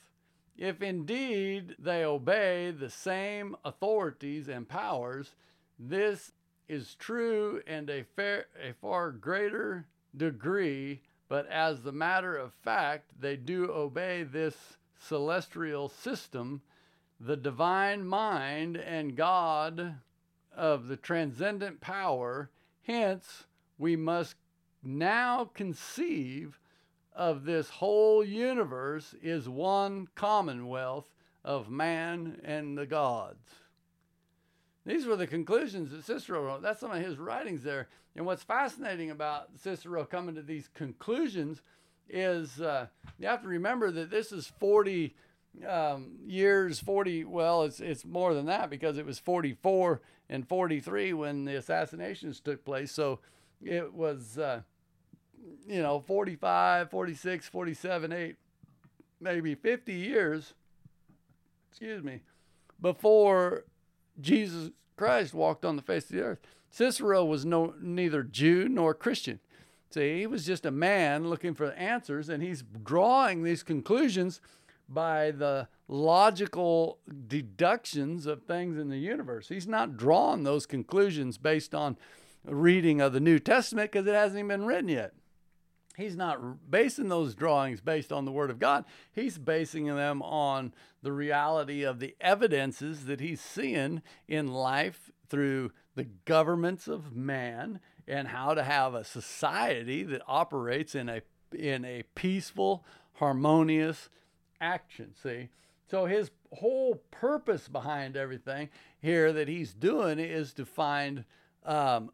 If 0.57 0.81
indeed 0.81 1.75
they 1.77 2.05
obey 2.05 2.71
the 2.71 2.89
same 2.89 3.55
authorities 3.65 4.47
and 4.47 4.67
powers, 4.67 5.35
this 5.77 6.31
is 6.69 6.95
true 6.95 7.61
and 7.67 7.89
a, 7.89 8.03
fair, 8.15 8.45
a 8.61 8.73
far 8.73 9.11
greater 9.11 9.87
degree, 10.15 11.01
but 11.27 11.47
as 11.47 11.81
the 11.81 11.91
matter 11.91 12.37
of 12.37 12.53
fact, 12.53 13.11
they 13.19 13.35
do 13.35 13.71
obey 13.71 14.23
this 14.23 14.55
celestial 14.99 15.89
system, 15.89 16.61
the 17.19 17.37
divine 17.37 18.05
mind 18.05 18.77
and 18.77 19.15
God 19.15 19.95
of 20.55 20.87
the 20.87 20.97
transcendent 20.97 21.81
power. 21.81 22.49
Hence, 22.83 23.45
we 23.77 23.95
must 23.95 24.35
now 24.83 25.45
conceive 25.53 26.59
of 27.13 27.43
this 27.43 27.69
whole 27.69 28.23
universe 28.23 29.13
is 29.21 29.47
one 29.49 30.07
commonwealth 30.15 31.13
of 31.43 31.69
man 31.69 32.39
and 32.43 32.77
the 32.77 32.85
gods. 32.85 33.49
These 34.85 35.05
were 35.05 35.15
the 35.15 35.27
conclusions 35.27 35.91
that 35.91 36.05
Cicero 36.05 36.43
wrote. 36.43 36.61
That's 36.61 36.79
some 36.79 36.91
of 36.91 37.03
his 37.03 37.17
writings 37.17 37.63
there. 37.63 37.87
And 38.15 38.25
what's 38.25 38.43
fascinating 38.43 39.11
about 39.11 39.49
Cicero 39.57 40.05
coming 40.05 40.35
to 40.35 40.41
these 40.41 40.69
conclusions 40.73 41.61
is 42.09 42.59
uh, 42.59 42.87
you 43.19 43.27
have 43.27 43.41
to 43.43 43.47
remember 43.47 43.91
that 43.91 44.09
this 44.09 44.31
is 44.31 44.51
40 44.59 45.15
um, 45.67 46.11
years, 46.25 46.79
40, 46.79 47.25
well, 47.25 47.63
it's, 47.63 47.79
it's 47.79 48.05
more 48.05 48.33
than 48.33 48.45
that 48.45 48.69
because 48.69 48.97
it 48.97 49.05
was 49.05 49.19
44 49.19 50.01
and 50.29 50.47
43 50.47 51.13
when 51.13 51.45
the 51.45 51.55
assassinations 51.55 52.39
took 52.39 52.63
place. 52.63 52.91
So 52.91 53.19
it 53.61 53.93
was, 53.93 54.37
uh, 54.37 54.61
you 55.67 55.81
know, 55.81 55.99
45, 55.99 56.89
46, 56.89 57.47
47, 57.47 58.11
8, 58.11 58.35
maybe 59.19 59.55
50 59.55 59.93
years, 59.93 60.53
excuse 61.69 62.03
me, 62.03 62.21
before 62.79 63.65
Jesus 64.19 64.71
Christ 64.97 65.33
walked 65.33 65.65
on 65.65 65.75
the 65.75 65.81
face 65.81 66.05
of 66.05 66.15
the 66.15 66.21
earth. 66.21 66.39
Cicero 66.69 67.25
was 67.25 67.45
no 67.45 67.73
neither 67.81 68.23
Jew 68.23 68.69
nor 68.69 68.93
Christian. 68.93 69.39
See, 69.89 70.19
he 70.19 70.27
was 70.27 70.45
just 70.45 70.65
a 70.65 70.71
man 70.71 71.29
looking 71.29 71.53
for 71.53 71.73
answers, 71.73 72.29
and 72.29 72.41
he's 72.41 72.63
drawing 72.83 73.43
these 73.43 73.61
conclusions 73.61 74.39
by 74.93 75.31
the 75.31 75.67
logical 75.87 76.99
deductions 77.27 78.25
of 78.25 78.43
things 78.43 78.77
in 78.77 78.89
the 78.89 78.97
universe. 78.97 79.49
He's 79.49 79.67
not 79.67 79.97
drawing 79.97 80.43
those 80.43 80.65
conclusions 80.65 81.37
based 81.37 81.75
on 81.75 81.97
reading 82.45 83.01
of 83.01 83.13
the 83.13 83.19
New 83.19 83.39
Testament 83.39 83.91
because 83.91 84.07
it 84.07 84.13
hasn't 84.13 84.39
even 84.39 84.47
been 84.47 84.65
written 84.65 84.89
yet. 84.89 85.13
He's 85.97 86.15
not 86.15 86.69
basing 86.71 87.09
those 87.09 87.35
drawings 87.35 87.81
based 87.81 88.11
on 88.11 88.25
the 88.25 88.31
Word 88.31 88.49
of 88.49 88.59
God. 88.59 88.85
He's 89.11 89.37
basing 89.37 89.85
them 89.85 90.21
on 90.21 90.73
the 91.01 91.11
reality 91.11 91.83
of 91.83 91.99
the 91.99 92.15
evidences 92.21 93.05
that 93.05 93.19
he's 93.19 93.41
seeing 93.41 94.01
in 94.27 94.47
life 94.47 95.11
through 95.29 95.71
the 95.95 96.05
governments 96.25 96.87
of 96.87 97.15
man 97.15 97.79
and 98.07 98.29
how 98.29 98.53
to 98.53 98.63
have 98.63 98.93
a 98.93 99.03
society 99.03 100.03
that 100.03 100.21
operates 100.27 100.95
in 100.95 101.09
a 101.09 101.21
in 101.53 101.83
a 101.83 102.03
peaceful, 102.15 102.85
harmonious 103.15 104.09
action. 104.61 105.13
See? 105.21 105.49
So 105.89 106.05
his 106.05 106.31
whole 106.53 107.01
purpose 107.11 107.67
behind 107.67 108.15
everything 108.15 108.69
here 109.01 109.33
that 109.33 109.49
he's 109.49 109.73
doing 109.73 110.19
is 110.19 110.53
to 110.53 110.65
find 110.65 111.25
um, 111.65 112.11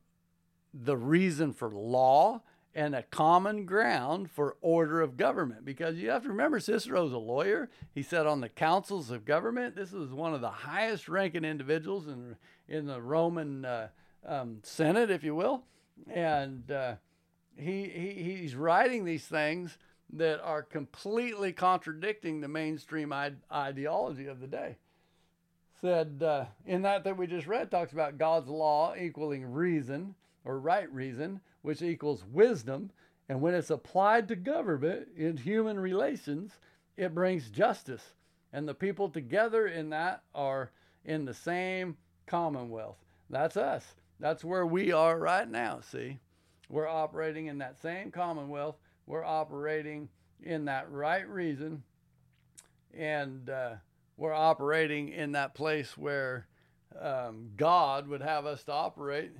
the 0.73 0.97
reason 0.97 1.53
for 1.53 1.69
law 1.69 2.41
and 2.73 2.93
a 2.93 3.03
common 3.03 3.65
ground 3.65 4.29
for 4.29 4.55
order 4.61 5.01
of 5.01 5.17
government. 5.17 5.65
Because 5.65 5.97
you 5.97 6.09
have 6.09 6.23
to 6.23 6.29
remember, 6.29 6.59
Cicero's 6.59 7.11
a 7.11 7.17
lawyer. 7.17 7.69
He 7.93 8.03
sat 8.03 8.27
on 8.27 8.41
the 8.41 8.49
councils 8.49 9.09
of 9.09 9.25
government. 9.25 9.75
This 9.75 9.91
was 9.91 10.11
one 10.11 10.33
of 10.33 10.41
the 10.41 10.49
highest 10.49 11.09
ranking 11.09 11.43
individuals 11.43 12.07
in, 12.07 12.35
in 12.67 12.85
the 12.85 13.01
Roman 13.01 13.65
uh, 13.65 13.87
um, 14.25 14.59
Senate, 14.63 15.09
if 15.09 15.23
you 15.23 15.33
will. 15.33 15.63
And 16.07 16.69
uh, 16.71 16.95
he, 17.55 17.89
he, 17.89 18.37
he's 18.37 18.55
writing 18.55 19.05
these 19.05 19.25
things 19.25 19.77
that 20.13 20.41
are 20.41 20.63
completely 20.63 21.51
contradicting 21.51 22.39
the 22.39 22.47
mainstream 22.47 23.13
ideology 23.51 24.27
of 24.27 24.39
the 24.39 24.47
day. 24.47 24.77
Said 25.81 26.23
uh, 26.23 26.45
in 26.65 26.81
that 26.83 27.03
that 27.03 27.17
we 27.17 27.27
just 27.27 27.45
read, 27.45 27.69
talks 27.69 27.93
about 27.93 28.17
God's 28.17 28.47
law 28.47 28.95
equaling 28.95 29.45
reason 29.45 30.15
or 30.43 30.59
right 30.59 30.91
reason, 30.91 31.41
which 31.61 31.81
equals 31.81 32.23
wisdom. 32.31 32.89
And 33.29 33.41
when 33.41 33.53
it's 33.53 33.69
applied 33.69 34.27
to 34.29 34.35
government 34.35 35.09
in 35.15 35.37
human 35.37 35.79
relations, 35.79 36.53
it 36.95 37.13
brings 37.13 37.49
justice. 37.49 38.13
And 38.53 38.67
the 38.67 38.73
people 38.73 39.09
together 39.09 39.67
in 39.67 39.89
that 39.89 40.23
are 40.33 40.71
in 41.05 41.25
the 41.25 41.33
same 41.33 41.97
commonwealth. 42.25 42.97
That's 43.29 43.57
us. 43.57 43.85
That's 44.19 44.43
where 44.43 44.65
we 44.65 44.91
are 44.91 45.19
right 45.19 45.47
now, 45.47 45.81
see? 45.81 46.17
We're 46.69 46.87
operating 46.87 47.47
in 47.47 47.59
that 47.59 47.79
same 47.81 48.11
commonwealth. 48.11 48.77
We're 49.07 49.25
operating 49.25 50.09
in 50.43 50.65
that 50.65 50.91
right 50.91 51.27
reason. 51.27 51.83
And 52.93 53.49
uh, 53.49 53.75
we're 54.17 54.33
operating 54.33 55.09
in 55.09 55.31
that 55.31 55.55
place 55.55 55.97
where 55.97 56.47
um, 56.99 57.51
God 57.55 58.07
would 58.07 58.21
have 58.21 58.45
us 58.45 58.63
to 58.65 58.73
operate 58.73 59.31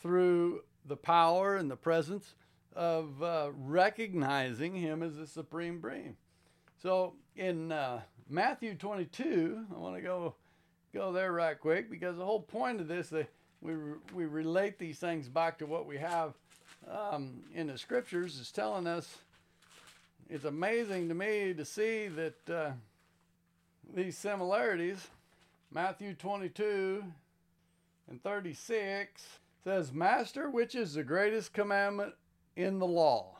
through 0.00 0.60
the 0.86 0.96
power 0.96 1.56
and 1.56 1.70
the 1.70 1.76
presence 1.76 2.34
of 2.74 3.22
uh, 3.22 3.50
recognizing 3.56 4.74
Him 4.74 5.02
as 5.02 5.16
the 5.16 5.26
supreme 5.26 5.80
being. 5.80 6.16
So 6.80 7.14
in 7.34 7.72
uh, 7.72 8.02
Matthew 8.28 8.74
22, 8.74 9.66
I 9.74 9.78
want 9.78 9.96
to 9.96 10.02
go 10.02 10.34
go 10.94 11.12
there 11.12 11.32
right 11.32 11.58
quick 11.58 11.90
because 11.90 12.16
the 12.16 12.24
whole 12.24 12.40
point 12.40 12.80
of 12.80 12.88
this, 12.88 13.08
they, 13.08 13.26
we 13.60 13.74
we 14.14 14.26
relate 14.26 14.78
these 14.78 14.98
things 14.98 15.28
back 15.28 15.58
to 15.58 15.66
what 15.66 15.86
we 15.86 15.96
have 15.96 16.34
um, 16.90 17.42
in 17.54 17.68
the 17.68 17.78
scriptures. 17.78 18.38
Is 18.38 18.50
telling 18.50 18.86
us. 18.86 19.18
It's 20.28 20.44
amazing 20.44 21.08
to 21.08 21.14
me 21.14 21.54
to 21.54 21.64
see 21.64 22.08
that 22.08 22.50
uh, 22.50 22.70
these 23.94 24.18
similarities. 24.18 25.06
Matthew 25.70 26.14
22 26.14 27.04
and 28.08 28.22
36 28.22 29.22
says, 29.62 29.92
Master, 29.92 30.50
which 30.50 30.74
is 30.74 30.94
the 30.94 31.04
greatest 31.04 31.52
commandment 31.52 32.14
in 32.56 32.78
the 32.78 32.86
law? 32.86 33.36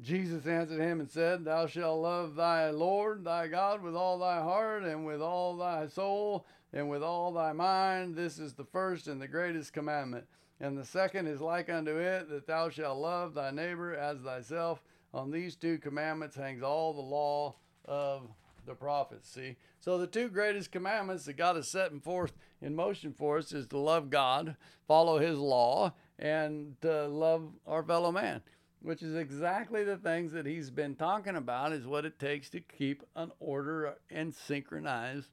Jesus 0.00 0.46
answered 0.46 0.80
him 0.80 1.00
and 1.00 1.10
said, 1.10 1.44
Thou 1.44 1.66
shalt 1.66 2.02
love 2.02 2.34
thy 2.34 2.70
Lord 2.70 3.24
thy 3.24 3.46
God 3.48 3.82
with 3.82 3.94
all 3.94 4.18
thy 4.18 4.40
heart 4.42 4.84
and 4.84 5.06
with 5.06 5.22
all 5.22 5.56
thy 5.56 5.86
soul 5.86 6.44
and 6.72 6.90
with 6.90 7.02
all 7.02 7.32
thy 7.32 7.52
mind. 7.52 8.14
This 8.14 8.38
is 8.38 8.52
the 8.52 8.64
first 8.64 9.08
and 9.08 9.20
the 9.20 9.28
greatest 9.28 9.72
commandment. 9.72 10.26
And 10.60 10.76
the 10.76 10.84
second 10.84 11.26
is 11.26 11.40
like 11.40 11.68
unto 11.68 11.96
it, 11.98 12.30
that 12.30 12.46
thou 12.46 12.70
shalt 12.70 12.98
love 12.98 13.34
thy 13.34 13.50
neighbor 13.50 13.94
as 13.94 14.20
thyself. 14.20 14.82
On 15.12 15.30
these 15.30 15.56
two 15.56 15.78
commandments 15.78 16.36
hangs 16.36 16.62
all 16.62 16.92
the 16.92 17.00
law 17.00 17.56
of 17.84 18.28
the 18.64 18.74
prophets. 18.74 19.30
See? 19.30 19.56
So 19.80 19.98
the 19.98 20.06
two 20.06 20.28
greatest 20.28 20.72
commandments 20.72 21.24
that 21.24 21.36
God 21.36 21.56
has 21.56 21.70
set 21.70 21.92
forth 22.02 22.32
in 22.60 22.74
motion 22.74 23.12
for 23.12 23.38
us 23.38 23.52
is 23.52 23.66
to 23.68 23.78
love 23.78 24.10
God, 24.10 24.56
follow 24.88 25.18
his 25.18 25.38
law, 25.38 25.94
and 26.18 26.80
to 26.82 27.06
love 27.06 27.52
our 27.66 27.82
fellow 27.82 28.10
man, 28.10 28.42
which 28.82 29.02
is 29.02 29.14
exactly 29.14 29.84
the 29.84 29.96
things 29.96 30.32
that 30.32 30.46
he's 30.46 30.70
been 30.70 30.96
talking 30.96 31.36
about 31.36 31.72
is 31.72 31.86
what 31.86 32.04
it 32.04 32.18
takes 32.18 32.50
to 32.50 32.60
keep 32.60 33.02
an 33.14 33.30
order 33.38 33.94
and 34.10 34.34
synchronized 34.34 35.30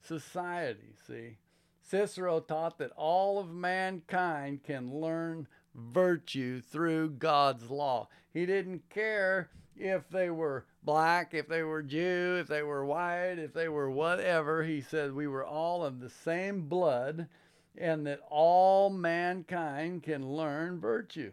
society. 0.00 0.94
See? 1.06 1.36
Cicero 1.82 2.40
taught 2.40 2.78
that 2.78 2.92
all 2.96 3.38
of 3.38 3.50
mankind 3.50 4.62
can 4.62 4.94
learn 4.94 5.46
virtue 5.74 6.60
through 6.60 7.10
God's 7.10 7.70
law. 7.70 8.08
He 8.32 8.46
didn't 8.46 8.88
care 8.88 9.50
if 9.76 10.08
they 10.08 10.30
were 10.30 10.66
black, 10.82 11.34
if 11.34 11.48
they 11.48 11.62
were 11.62 11.82
Jew, 11.82 12.38
if 12.40 12.46
they 12.46 12.62
were 12.62 12.84
white, 12.84 13.38
if 13.38 13.52
they 13.52 13.68
were 13.68 13.90
whatever. 13.90 14.62
He 14.62 14.80
said 14.80 15.12
we 15.12 15.26
were 15.26 15.44
all 15.44 15.84
of 15.84 16.00
the 16.00 16.10
same 16.10 16.62
blood 16.68 17.28
and 17.76 18.06
that 18.06 18.20
all 18.28 18.90
mankind 18.90 20.02
can 20.02 20.28
learn 20.28 20.78
virtue. 20.78 21.32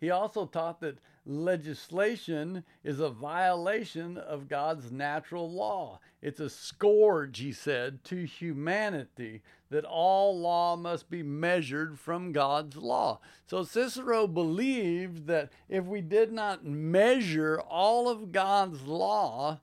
He 0.00 0.10
also 0.10 0.46
taught 0.46 0.80
that 0.80 0.98
legislation 1.24 2.64
is 2.82 3.00
a 3.00 3.10
violation 3.10 4.18
of 4.18 4.48
God's 4.48 4.90
natural 4.90 5.50
law. 5.50 6.00
It's 6.20 6.40
a 6.40 6.50
scourge, 6.50 7.38
he 7.38 7.52
said, 7.52 8.02
to 8.04 8.24
humanity 8.24 9.42
that 9.70 9.84
all 9.84 10.38
law 10.38 10.76
must 10.76 11.08
be 11.08 11.22
measured 11.22 11.98
from 11.98 12.32
God's 12.32 12.76
law. 12.76 13.20
So 13.46 13.62
Cicero 13.62 14.26
believed 14.26 15.26
that 15.26 15.50
if 15.68 15.84
we 15.84 16.00
did 16.00 16.32
not 16.32 16.64
measure 16.64 17.60
all 17.60 18.08
of 18.08 18.32
God's 18.32 18.82
law, 18.82 19.60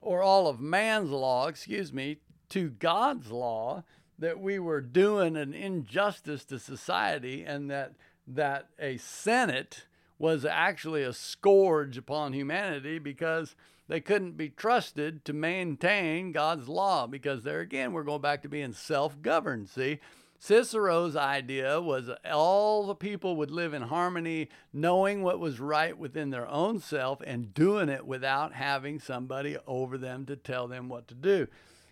or 0.00 0.22
all 0.22 0.46
of 0.46 0.60
man's 0.60 1.10
law, 1.10 1.48
excuse 1.48 1.92
me, 1.92 2.18
to 2.50 2.70
God's 2.70 3.30
law, 3.30 3.84
that 4.18 4.40
we 4.40 4.58
were 4.58 4.80
doing 4.80 5.36
an 5.36 5.54
injustice 5.54 6.44
to 6.46 6.58
society 6.58 7.44
and 7.44 7.70
that 7.70 7.94
that 8.26 8.68
a 8.78 8.96
senate 8.98 9.86
was 10.18 10.44
actually 10.44 11.02
a 11.02 11.12
scourge 11.12 11.96
upon 11.96 12.32
humanity 12.32 12.98
because 12.98 13.54
they 13.88 14.00
couldn't 14.00 14.36
be 14.36 14.48
trusted 14.48 15.24
to 15.24 15.32
maintain 15.32 16.32
God's 16.32 16.68
law 16.68 17.06
because 17.06 17.42
there 17.42 17.60
again 17.60 17.92
we're 17.92 18.02
going 18.02 18.20
back 18.20 18.42
to 18.42 18.48
being 18.48 18.72
self-governed 18.72 19.68
see 19.68 20.00
Cicero's 20.40 21.16
idea 21.16 21.80
was 21.80 22.10
all 22.30 22.86
the 22.86 22.94
people 22.94 23.36
would 23.36 23.50
live 23.50 23.74
in 23.74 23.82
harmony, 23.82 24.48
knowing 24.72 25.22
what 25.22 25.40
was 25.40 25.58
right 25.58 25.98
within 25.98 26.30
their 26.30 26.46
own 26.46 26.78
self 26.78 27.20
and 27.26 27.52
doing 27.52 27.88
it 27.88 28.06
without 28.06 28.52
having 28.52 29.00
somebody 29.00 29.56
over 29.66 29.98
them 29.98 30.26
to 30.26 30.36
tell 30.36 30.68
them 30.68 30.88
what 30.88 31.08
to 31.08 31.14
do. 31.14 31.48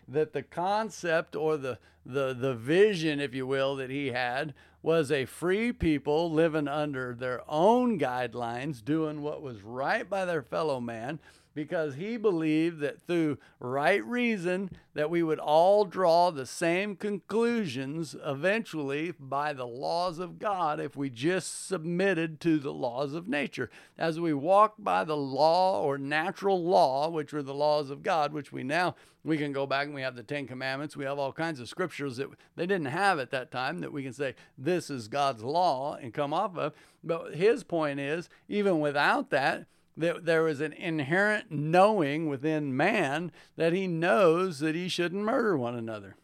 That 0.09 0.33
the 0.33 0.43
concept 0.43 1.35
or 1.35 1.57
the, 1.57 1.79
the, 2.05 2.35
the 2.35 2.55
vision, 2.55 3.21
if 3.21 3.35
you 3.35 3.47
will, 3.47 3.77
that 3.77 3.91
he 3.91 4.09
had 4.09 4.55
was 4.83 5.11
a 5.11 5.25
free 5.25 5.73
people 5.73 6.31
living 6.31 6.69
under 6.69 7.15
their 7.15 7.43
own 7.49 7.99
guidelines, 7.99 8.85
doing 8.85 9.23
what 9.23 9.43
was 9.43 9.63
right 9.63 10.09
by 10.09 10.25
their 10.25 10.43
fellow 10.43 10.81
man, 10.81 11.19
because 11.57 11.95
he 11.95 12.19
believed 12.19 12.81
that 12.81 13.01
through 13.07 13.39
right 13.59 14.05
reason 14.05 14.71
that 14.93 15.09
we 15.09 15.23
would 15.23 15.39
all 15.39 15.87
draw 15.87 16.31
the 16.31 16.45
same 16.45 16.95
conclusions 16.95 18.15
eventually 18.27 19.11
by 19.19 19.55
the 19.55 19.67
laws 19.67 20.19
of 20.19 20.39
God 20.39 20.79
if 20.79 20.97
we 20.97 21.09
just 21.09 21.67
submitted 21.67 22.41
to 22.41 22.59
the 22.59 22.75
laws 22.75 23.15
of 23.15 23.27
nature. 23.27 23.71
As 23.97 24.21
we 24.21 24.35
walk 24.35 24.75
by 24.79 25.03
the 25.05 25.17
law 25.17 25.81
or 25.81 25.97
natural 25.97 26.63
law 26.63 27.09
which 27.09 27.33
are 27.33 27.43
the 27.43 27.55
laws 27.55 27.89
of 27.89 28.03
God 28.03 28.35
which 28.35 28.53
we 28.53 28.63
now 28.63 28.95
we 29.25 29.39
can 29.39 29.51
go 29.51 29.67
back 29.67 29.87
and 29.87 29.95
we 29.95 30.03
have 30.03 30.15
the 30.15 30.23
10 30.23 30.47
commandments. 30.47 30.95
We 30.95 31.07
have 31.07 31.19
all 31.19 31.33
kinds 31.33 31.59
of 31.59 31.71
scriptures 31.71 32.19
that 32.19 32.29
they 32.55 32.67
didn't 32.67 32.89
have 32.89 33.19
at 33.19 33.31
that 33.31 33.51
time 33.51 33.79
that 33.79 33.95
we 33.95 34.03
can 34.03 34.13
say 34.13 34.35
this 34.59 34.91
is 34.91 35.09
God's 35.09 35.43
law 35.43 35.95
and 35.95 36.13
come 36.13 36.35
off 36.35 36.59
of. 36.59 36.75
But 37.03 37.35
his 37.35 37.65
point 37.65 37.99
is 37.99 38.29
even 38.47 38.79
without 38.79 39.31
that 39.31 39.67
that 39.97 40.25
there 40.25 40.47
is 40.47 40.61
an 40.61 40.73
inherent 40.73 41.51
knowing 41.51 42.29
within 42.29 42.77
man 42.77 43.33
that 43.57 43.73
he 43.73 43.87
knows 43.87 44.59
that 44.59 44.75
he 44.75 44.89
shouldn't 44.89 45.23
murder 45.23 45.57
one 45.57 45.75
another. 45.75 46.17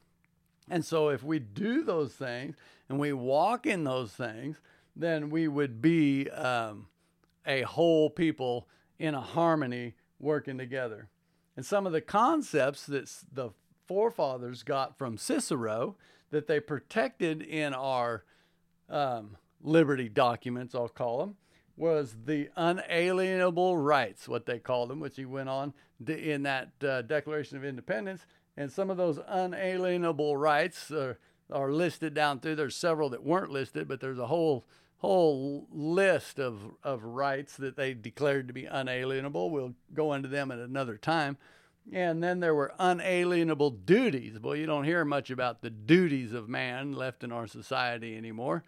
And 0.68 0.85
so 0.85 1.08
if 1.08 1.22
we 1.22 1.38
do 1.38 1.82
those 1.82 2.12
things 2.12 2.56
and 2.88 2.98
we 2.98 3.12
walk 3.12 3.66
in 3.66 3.85
those 3.85 4.12
things, 4.12 4.58
then 4.94 5.30
we 5.30 5.48
would 5.48 5.80
be 5.80 6.28
um, 6.30 6.87
a 7.46 7.62
whole 7.62 8.11
people 8.11 8.68
in 8.98 9.14
a 9.14 9.20
harmony 9.20 9.94
working 10.18 10.58
together. 10.58 11.08
And 11.56 11.66
some 11.66 11.87
of 11.87 11.92
the 11.92 12.00
concepts 12.00 12.87
that 12.87 13.11
the 13.32 13.50
forefathers 13.87 14.62
got 14.62 14.96
from 14.96 15.18
Cicero 15.18 15.96
that 16.30 16.46
they 16.46 16.61
protected 16.61 17.42
in 17.42 17.74
our 17.74 18.24
um, 18.88 19.37
liberty 19.62 20.08
documents, 20.08 20.74
I'll 20.74 20.88
call 20.88 21.18
them, 21.18 21.37
was 21.83 22.14
the 22.27 22.49
unalienable 22.55 23.77
rights, 23.77 24.29
what 24.29 24.47
they 24.47 24.61
called 24.61 24.88
them, 24.88 25.01
which 25.01 25.16
he 25.16 25.25
went 25.25 25.49
on 25.49 25.75
in 26.07 26.45
that 26.45 26.71
uh, 26.81 27.03
Declaration 27.03 27.57
of 27.57 27.64
Independence. 27.64 28.25
And 28.57 28.71
some 28.71 28.88
of 28.88 28.97
those 28.97 29.18
unalienable 29.27 30.37
rights 30.37 30.92
are, 30.92 31.18
are 31.51 31.73
listed 31.73 32.14
down 32.14 32.38
through. 32.38 32.55
There's 32.55 32.77
several 32.77 33.09
that 33.09 33.25
weren't 33.25 33.51
listed, 33.51 33.88
but 33.88 34.01
there's 34.01 34.21
a 34.21 34.29
whole 34.29 34.64
whole 34.99 35.66
list 35.73 36.38
of, 36.38 36.61
of 36.85 37.03
rights 37.03 37.57
that 37.57 37.75
they 37.75 37.95
declared 37.95 38.47
to 38.47 38.55
be 38.55 38.66
unalienable. 38.66 39.51
We'll 39.51 39.75
go 39.92 40.12
into 40.12 40.29
them 40.29 40.53
at 40.53 40.61
another 40.61 40.97
time. 40.97 41.37
And 41.92 42.23
then 42.23 42.38
there 42.38 42.55
were 42.55 42.73
unalienable 42.79 43.71
duties. 43.71 44.38
Well, 44.38 44.55
you 44.55 44.66
don't 44.66 44.85
hear 44.85 45.05
much 45.05 45.33
about 45.33 45.62
the 45.62 45.71
duties 45.71 46.33
of 46.33 46.49
man 46.49 46.92
left 46.92 47.25
in 47.25 47.33
our 47.33 47.49
society 47.49 48.16
anymore 48.16 48.62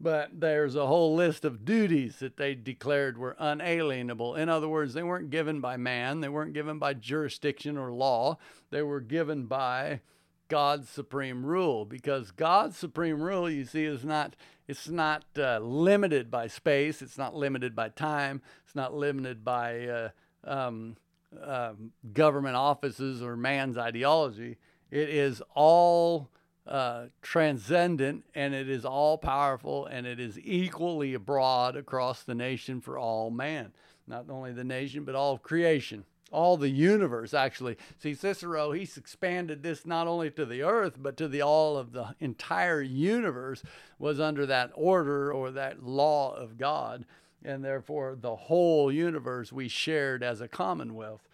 but 0.00 0.40
there's 0.40 0.74
a 0.74 0.86
whole 0.86 1.14
list 1.14 1.44
of 1.44 1.64
duties 1.64 2.20
that 2.20 2.38
they 2.38 2.54
declared 2.54 3.18
were 3.18 3.36
unalienable. 3.38 4.34
In 4.34 4.48
other 4.48 4.68
words, 4.68 4.94
they 4.94 5.02
weren't 5.02 5.30
given 5.30 5.60
by 5.60 5.76
man, 5.76 6.20
they 6.20 6.28
weren't 6.28 6.54
given 6.54 6.78
by 6.78 6.94
jurisdiction 6.94 7.76
or 7.76 7.92
law, 7.92 8.38
they 8.70 8.82
were 8.82 9.00
given 9.00 9.44
by 9.44 10.00
God's 10.48 10.88
supreme 10.88 11.46
rule 11.46 11.84
because 11.84 12.32
God's 12.32 12.76
supreme 12.76 13.22
rule 13.22 13.48
you 13.48 13.64
see 13.64 13.84
is 13.84 14.04
not 14.04 14.34
it's 14.66 14.88
not 14.88 15.24
uh, 15.36 15.58
limited 15.58 16.30
by 16.30 16.46
space, 16.46 17.02
it's 17.02 17.18
not 17.18 17.34
limited 17.34 17.74
by 17.74 17.88
time, 17.88 18.40
it's 18.64 18.74
not 18.74 18.94
limited 18.94 19.44
by 19.44 19.86
uh, 19.86 20.08
um, 20.44 20.96
uh, 21.40 21.72
government 22.12 22.56
offices 22.56 23.22
or 23.22 23.36
man's 23.36 23.76
ideology. 23.76 24.58
It 24.90 25.08
is 25.08 25.42
all 25.54 26.30
uh, 26.70 27.06
transcendent 27.20 28.24
and 28.34 28.54
it 28.54 28.70
is 28.70 28.84
all 28.84 29.18
powerful 29.18 29.86
and 29.86 30.06
it 30.06 30.20
is 30.20 30.38
equally 30.38 31.14
abroad 31.14 31.76
across 31.76 32.22
the 32.22 32.34
nation 32.34 32.80
for 32.80 32.96
all 32.96 33.30
man. 33.30 33.72
Not 34.06 34.26
only 34.30 34.52
the 34.52 34.64
nation, 34.64 35.04
but 35.04 35.14
all 35.14 35.34
of 35.34 35.42
creation, 35.42 36.04
all 36.32 36.56
the 36.56 36.68
universe, 36.68 37.34
actually. 37.34 37.76
See, 37.98 38.14
Cicero, 38.14 38.72
he's 38.72 38.96
expanded 38.96 39.62
this 39.62 39.84
not 39.84 40.06
only 40.06 40.30
to 40.30 40.46
the 40.46 40.62
earth, 40.62 40.94
but 40.98 41.16
to 41.16 41.28
the 41.28 41.42
all 41.42 41.76
of 41.76 41.92
the 41.92 42.14
entire 42.20 42.82
universe 42.82 43.62
was 43.98 44.20
under 44.20 44.46
that 44.46 44.70
order 44.74 45.32
or 45.32 45.50
that 45.50 45.82
law 45.82 46.34
of 46.34 46.56
God. 46.56 47.04
And 47.44 47.64
therefore, 47.64 48.16
the 48.20 48.36
whole 48.36 48.92
universe 48.92 49.52
we 49.52 49.68
shared 49.68 50.22
as 50.22 50.40
a 50.40 50.48
commonwealth 50.48 51.26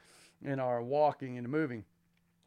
in 0.43 0.61
our 0.61 0.83
walking 0.83 1.37
and 1.37 1.49
moving. 1.49 1.85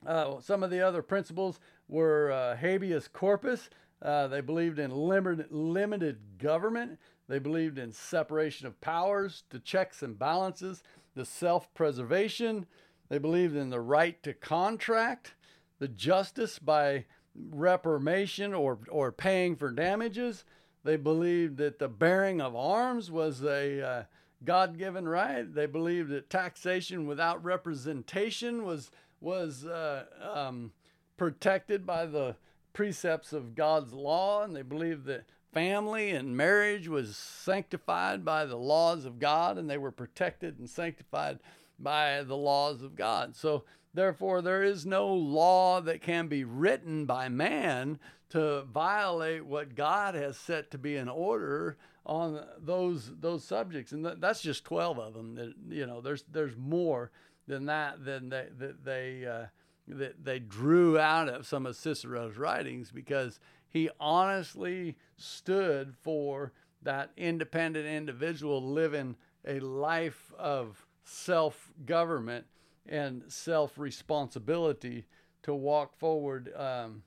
Uh, 0.06 0.40
some 0.40 0.64
of 0.64 0.70
the 0.70 0.82
other 0.82 1.02
principles 1.02 1.60
were 1.90 2.32
uh, 2.32 2.56
habeas 2.56 3.10
corpus. 3.10 3.70
Uh, 4.02 4.28
they 4.28 4.40
believed 4.40 4.80
in 4.80 4.92
limited, 4.92 5.52
limited 5.52 6.20
government. 6.38 6.98
They 7.28 7.40
believed 7.40 7.78
in 7.78 7.92
separation 7.92 8.66
of 8.66 8.80
powers, 8.80 9.44
the 9.50 9.60
checks 9.60 10.02
and 10.02 10.18
balances, 10.18 10.84
the 11.16 11.26
self 11.26 11.74
preservation. 11.74 12.66
They 13.10 13.18
believed 13.18 13.56
in 13.56 13.70
the 13.70 13.82
right 13.82 14.22
to 14.24 14.34
contract, 14.34 15.34
the 15.80 15.88
justice 15.88 16.60
by 16.60 17.06
reparation 17.36 18.54
or, 18.54 18.80
or 18.90 19.12
paying 19.12 19.56
for 19.56 19.72
damages. 19.72 20.46
They 20.84 20.96
believed 20.96 21.58
that 21.58 21.80
the 21.80 21.88
bearing 21.88 22.40
of 22.40 22.56
arms 22.56 23.12
was 23.12 23.44
a 23.44 23.82
uh, 23.82 24.04
God 24.44 24.78
given 24.78 25.08
right. 25.08 25.54
They 25.54 25.66
believed 25.66 26.10
that 26.12 26.30
taxation 26.30 27.06
without 27.06 27.44
representation 27.44 28.64
was, 28.64 28.92
was 29.20 29.66
uh, 29.66 30.06
um, 30.34 30.72
protected 31.20 31.86
by 31.86 32.06
the 32.06 32.38
precepts 32.74 33.34
of 33.34 33.54
God's 33.54 33.94
law, 33.94 34.42
and 34.42 34.56
they 34.56 34.62
believed 34.62 35.06
that 35.06 35.26
family 35.54 36.12
and 36.12 36.36
marriage 36.36 36.88
was 36.88 37.18
sanctified 37.18 38.24
by 38.24 38.46
the 38.46 38.56
laws 38.56 39.06
of 39.06 39.20
God, 39.20 39.58
and 39.58 39.70
they 39.70 39.78
were 39.78 39.92
protected 39.92 40.58
and 40.58 40.70
sanctified 40.70 41.40
by 41.78 42.24
the 42.24 42.38
laws 42.38 42.82
of 42.82 42.96
God. 42.96 43.36
So, 43.36 43.66
therefore, 43.94 44.42
there 44.42 44.64
is 44.64 44.86
no 44.86 45.14
law 45.14 45.82
that 45.82 46.02
can 46.02 46.28
be 46.28 46.46
written 46.46 47.06
by 47.06 47.28
man 47.28 48.00
to 48.30 48.62
violate 48.64 49.46
what 49.46 49.76
God 49.76 50.16
has 50.16 50.38
set 50.38 50.72
to 50.72 50.78
be 50.78 50.96
in 50.96 51.10
order 51.10 51.78
on 52.06 52.46
those 52.58 53.12
those 53.20 53.44
subjects, 53.44 53.92
and 53.92 54.06
that's 54.06 54.42
just 54.42 54.64
twelve 54.64 54.98
of 54.98 55.14
them. 55.14 55.36
That 55.36 55.54
you 55.70 55.86
know, 55.86 56.00
there's 56.00 56.24
there's 56.32 56.56
more 56.56 57.12
than 57.48 57.66
that 57.66 58.06
than 58.06 58.30
they 58.30 58.48
that 58.58 58.86
they 58.86 59.26
uh, 59.26 59.46
that 59.90 60.24
they 60.24 60.40
drew 60.40 60.98
out 60.98 61.28
of 61.30 61.46
some 61.46 61.66
of 61.66 61.76
Cicero's 61.76 62.38
writings 62.38 62.92
because 62.92 63.40
he 63.70 63.90
honestly 64.00 64.96
stood 65.18 65.96
for 66.02 66.54
that 66.82 67.12
independent 67.18 67.86
individual 67.86 68.62
living 68.62 69.16
a 69.46 69.60
life 69.60 70.32
of 70.38 70.86
self 71.04 71.72
government 71.86 72.46
and 72.86 73.24
self 73.28 73.78
responsibility 73.78 75.06
to 75.44 75.54
walk 75.54 75.98
forward 75.98 76.52
um, 76.56 77.04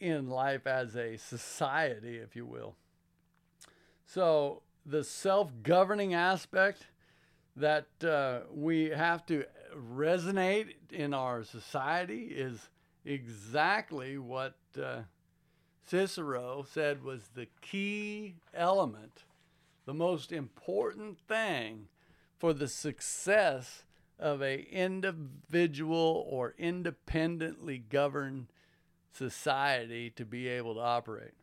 in 0.00 0.28
life 0.28 0.66
as 0.66 0.96
a 0.96 1.16
society, 1.16 2.16
if 2.16 2.36
you 2.36 2.46
will. 2.46 2.74
So, 4.06 4.62
the 4.86 5.04
self 5.04 5.50
governing 5.62 6.14
aspect 6.14 6.86
that 7.56 7.86
uh, 8.04 8.40
we 8.52 8.90
have 8.90 9.24
to 9.26 9.44
resonate 9.76 10.74
in 10.90 11.14
our 11.14 11.44
society 11.44 12.24
is 12.24 12.68
exactly 13.04 14.18
what 14.18 14.56
uh, 14.82 15.00
Cicero 15.86 16.64
said 16.70 17.04
was 17.04 17.28
the 17.34 17.48
key 17.60 18.36
element 18.54 19.24
the 19.84 19.94
most 19.94 20.32
important 20.32 21.18
thing 21.18 21.88
for 22.38 22.52
the 22.52 22.68
success 22.68 23.84
of 24.18 24.42
a 24.42 24.62
individual 24.70 26.26
or 26.28 26.54
independently 26.58 27.78
governed 27.78 28.46
society 29.12 30.10
to 30.10 30.24
be 30.24 30.48
able 30.48 30.74
to 30.74 30.80
operate. 30.80 31.34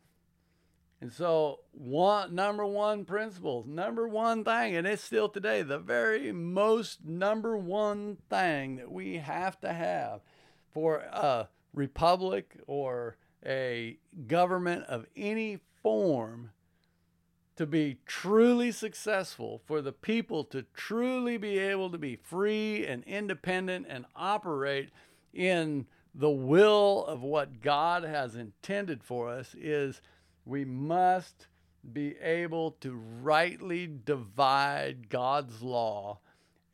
And 1.02 1.12
so, 1.12 1.58
one 1.72 2.32
number 2.32 2.64
one 2.64 3.04
principle, 3.04 3.64
number 3.66 4.06
one 4.06 4.44
thing, 4.44 4.76
and 4.76 4.86
it's 4.86 5.02
still 5.02 5.28
today 5.28 5.62
the 5.62 5.80
very 5.80 6.30
most 6.30 7.04
number 7.04 7.56
one 7.56 8.18
thing 8.30 8.76
that 8.76 8.92
we 8.92 9.16
have 9.16 9.60
to 9.62 9.72
have 9.72 10.20
for 10.72 10.98
a 10.98 11.48
republic 11.74 12.56
or 12.68 13.16
a 13.44 13.98
government 14.28 14.84
of 14.84 15.06
any 15.16 15.58
form 15.82 16.52
to 17.56 17.66
be 17.66 17.98
truly 18.06 18.70
successful, 18.70 19.60
for 19.66 19.82
the 19.82 19.90
people 19.90 20.44
to 20.44 20.62
truly 20.72 21.36
be 21.36 21.58
able 21.58 21.90
to 21.90 21.98
be 21.98 22.14
free 22.14 22.86
and 22.86 23.02
independent 23.08 23.86
and 23.88 24.04
operate 24.14 24.90
in 25.34 25.84
the 26.14 26.30
will 26.30 27.04
of 27.06 27.22
what 27.22 27.60
God 27.60 28.04
has 28.04 28.36
intended 28.36 29.02
for 29.02 29.28
us, 29.28 29.56
is 29.58 30.00
we 30.44 30.64
must 30.64 31.46
be 31.92 32.16
able 32.18 32.72
to 32.80 32.94
rightly 32.94 33.88
divide 34.04 35.08
God's 35.08 35.62
law 35.62 36.20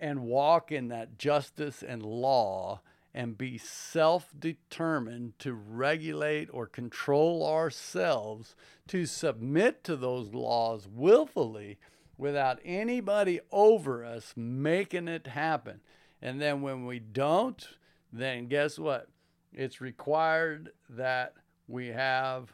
and 0.00 0.20
walk 0.20 0.70
in 0.70 0.88
that 0.88 1.18
justice 1.18 1.82
and 1.82 2.02
law 2.02 2.80
and 3.14 3.38
be 3.38 3.58
self 3.58 4.32
determined 4.38 5.38
to 5.40 5.52
regulate 5.52 6.48
or 6.52 6.66
control 6.66 7.46
ourselves, 7.46 8.54
to 8.86 9.06
submit 9.06 9.82
to 9.84 9.96
those 9.96 10.34
laws 10.34 10.86
willfully 10.86 11.78
without 12.16 12.60
anybody 12.64 13.40
over 13.50 14.04
us 14.04 14.34
making 14.36 15.08
it 15.08 15.28
happen. 15.28 15.80
And 16.20 16.40
then 16.40 16.62
when 16.62 16.84
we 16.84 16.98
don't, 16.98 17.66
then 18.12 18.46
guess 18.46 18.78
what? 18.78 19.08
It's 19.52 19.80
required 19.80 20.70
that 20.90 21.34
we 21.66 21.88
have 21.88 22.52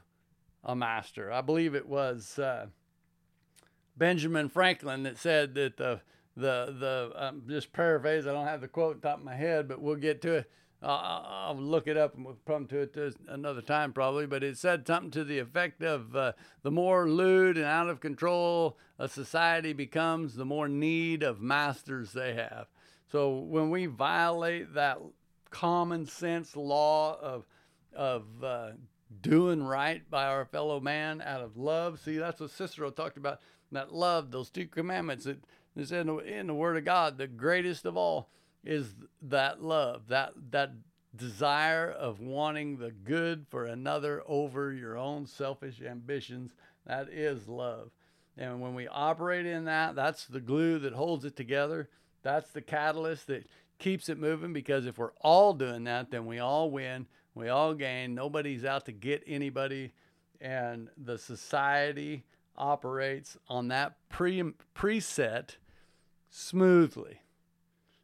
a 0.65 0.75
master. 0.75 1.31
I 1.31 1.41
believe 1.41 1.75
it 1.75 1.89
was 1.89 2.39
uh, 2.39 2.67
Benjamin 3.97 4.49
Franklin 4.49 5.03
that 5.05 5.19
said 5.19 5.55
that 5.55 5.77
the 5.77 6.01
the 6.37 6.75
the 6.79 7.13
um, 7.15 7.43
just 7.49 7.73
paraphrase. 7.73 8.27
I 8.27 8.33
don't 8.33 8.47
have 8.47 8.61
the 8.61 8.69
quote 8.69 9.03
top 9.03 9.19
of 9.19 9.25
my 9.25 9.37
head, 9.37 9.69
but 9.69 9.81
we'll 9.81 9.97
get 9.97 10.23
to 10.23 10.35
it. 10.37 10.51
Uh, 10.83 11.23
I'll 11.47 11.57
look 11.57 11.87
it 11.87 11.97
up 11.97 12.15
and 12.15 12.27
we'll 12.27 12.37
come 12.47 12.67
to 12.67 12.81
it 12.81 12.97
another 13.29 13.63
time 13.63 13.93
probably. 13.93 14.27
But 14.27 14.43
it 14.43 14.59
said 14.59 14.87
something 14.87 15.11
to 15.13 15.25
the 15.25 15.39
effect 15.39 15.83
of 15.83 16.15
uh, 16.15 16.33
the 16.63 16.71
more 16.71 17.09
lewd 17.09 17.57
and 17.57 17.65
out 17.65 17.89
of 17.89 18.01
control 18.01 18.77
a 18.99 19.09
society 19.09 19.73
becomes, 19.73 20.35
the 20.35 20.45
more 20.45 20.69
need 20.69 21.23
of 21.23 21.41
masters 21.41 22.13
they 22.13 22.35
have. 22.35 22.67
So 23.11 23.39
when 23.39 23.71
we 23.71 23.87
violate 23.87 24.75
that 24.75 24.99
common 25.51 26.07
sense 26.07 26.57
law 26.57 27.19
of 27.21 27.47
of 27.95 28.25
uh, 28.43 28.71
doing 29.23 29.63
right 29.63 30.09
by 30.11 30.27
our 30.27 30.45
fellow 30.45 30.81
man 30.81 31.23
out 31.23 31.41
of 31.41 31.57
love. 31.57 32.01
See, 32.01 32.19
that's 32.19 32.41
what 32.41 32.51
Cicero 32.51 32.91
talked 32.91 33.17
about. 33.17 33.41
That 33.73 33.93
love, 33.93 34.31
those 34.31 34.51
two 34.51 34.67
commandments 34.67 35.25
that 35.25 35.39
is 35.77 35.93
in 35.93 36.07
the, 36.07 36.17
in 36.19 36.47
the 36.47 36.55
Word 36.55 36.77
of 36.77 36.85
God. 36.85 37.19
The 37.19 37.27
greatest 37.27 37.85
of 37.85 37.97
all 37.97 38.29
is 38.65 38.95
that 39.23 39.63
love, 39.63 40.09
that 40.09 40.33
that 40.51 40.73
desire 41.17 41.91
of 41.91 42.21
wanting 42.21 42.79
the 42.79 42.91
good 42.91 43.47
for 43.49 43.65
another 43.65 44.23
over 44.27 44.73
your 44.73 44.97
own 44.97 45.27
selfish 45.27 45.81
ambitions. 45.81 46.53
That 46.87 47.09
is 47.09 47.49
love. 47.49 47.91
And 48.37 48.61
when 48.61 48.75
we 48.75 48.89
operate 48.89 49.47
in 49.47 49.65
that, 49.67 49.95
that's 49.95 50.27
the 50.27 50.41
glue 50.41 50.79
that 50.81 50.93
holds 50.93 51.25
it 51.25 51.37
together. 51.37 51.89
That's 52.23 52.51
the 52.51 52.63
catalyst 52.63 53.29
that 53.29 53.47
keeps 53.79 54.09
it 54.09 54.19
moving 54.19 54.53
because 54.53 54.87
if 54.87 54.99
we're 54.99 55.13
all 55.21 55.53
doing 55.53 55.85
that, 55.85 56.11
then 56.11 56.27
we 56.27 56.39
all 56.39 56.71
win. 56.71 57.07
We 57.35 57.49
all 57.49 57.75
gain. 57.75 58.15
Nobody's 58.15 58.65
out 58.65 58.87
to 58.87 58.93
get 58.93 59.23
anybody. 59.27 59.93
And 60.41 60.89
the 60.97 61.19
society 61.19 62.25
operates 62.57 63.37
on 63.49 63.69
that 63.69 63.97
pre 64.09 64.43
preset 64.75 65.57
smoothly. 66.31 67.21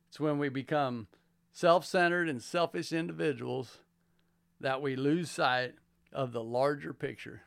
It's 0.09 0.19
when 0.19 0.38
we 0.38 0.49
become 0.49 1.07
self 1.53 1.85
centered 1.85 2.29
and 2.29 2.43
selfish 2.43 2.93
individuals 2.93 3.79
that 4.61 4.83
we 4.83 4.97
lose 4.97 5.31
sight 5.31 5.75
of 6.12 6.33
the 6.33 6.43
larger 6.43 6.93
picture. 6.93 7.43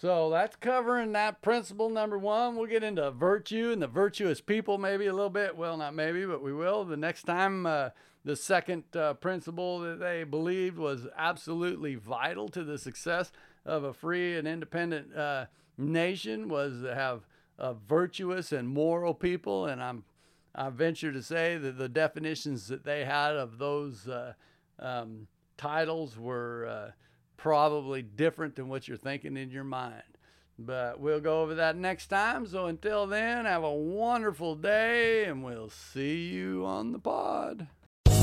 So 0.00 0.30
that's 0.30 0.56
covering 0.56 1.12
that 1.12 1.42
principle 1.42 1.90
number 1.90 2.16
one. 2.16 2.56
We'll 2.56 2.66
get 2.66 2.82
into 2.82 3.10
virtue 3.10 3.70
and 3.70 3.82
the 3.82 3.86
virtuous 3.86 4.40
people 4.40 4.78
maybe 4.78 5.06
a 5.06 5.12
little 5.12 5.28
bit. 5.28 5.58
Well, 5.58 5.76
not 5.76 5.94
maybe, 5.94 6.24
but 6.24 6.42
we 6.42 6.54
will 6.54 6.86
the 6.86 6.96
next 6.96 7.24
time. 7.24 7.66
Uh, 7.66 7.90
the 8.24 8.34
second 8.34 8.84
uh, 8.96 9.14
principle 9.14 9.80
that 9.80 10.00
they 10.00 10.24
believed 10.24 10.78
was 10.78 11.06
absolutely 11.18 11.96
vital 11.96 12.48
to 12.48 12.64
the 12.64 12.78
success 12.78 13.30
of 13.66 13.84
a 13.84 13.92
free 13.92 14.38
and 14.38 14.48
independent 14.48 15.14
uh, 15.14 15.46
nation 15.76 16.48
was 16.48 16.80
to 16.80 16.94
have 16.94 17.26
a 17.58 17.74
virtuous 17.74 18.52
and 18.52 18.68
moral 18.68 19.12
people. 19.12 19.66
And 19.66 19.82
I'm, 19.82 20.04
I 20.54 20.70
venture 20.70 21.12
to 21.12 21.22
say 21.22 21.58
that 21.58 21.76
the 21.76 21.90
definitions 21.90 22.68
that 22.68 22.84
they 22.84 23.04
had 23.04 23.36
of 23.36 23.58
those 23.58 24.08
uh, 24.08 24.32
um, 24.78 25.26
titles 25.58 26.18
were 26.18 26.66
uh, 26.66 26.90
probably 27.42 28.02
different 28.02 28.56
than 28.56 28.68
what 28.68 28.86
you're 28.86 28.96
thinking 28.96 29.36
in 29.36 29.50
your 29.50 29.64
mind. 29.64 30.02
But 30.58 31.00
we'll 31.00 31.20
go 31.20 31.40
over 31.40 31.54
that 31.54 31.74
next 31.74 32.08
time. 32.08 32.46
So 32.46 32.66
until 32.66 33.06
then, 33.06 33.46
have 33.46 33.64
a 33.64 33.72
wonderful 33.72 34.54
day 34.54 35.24
and 35.24 35.42
we'll 35.42 35.70
see 35.70 36.28
you 36.28 36.66
on 36.66 36.92
the 36.92 36.98
pod. 36.98 37.66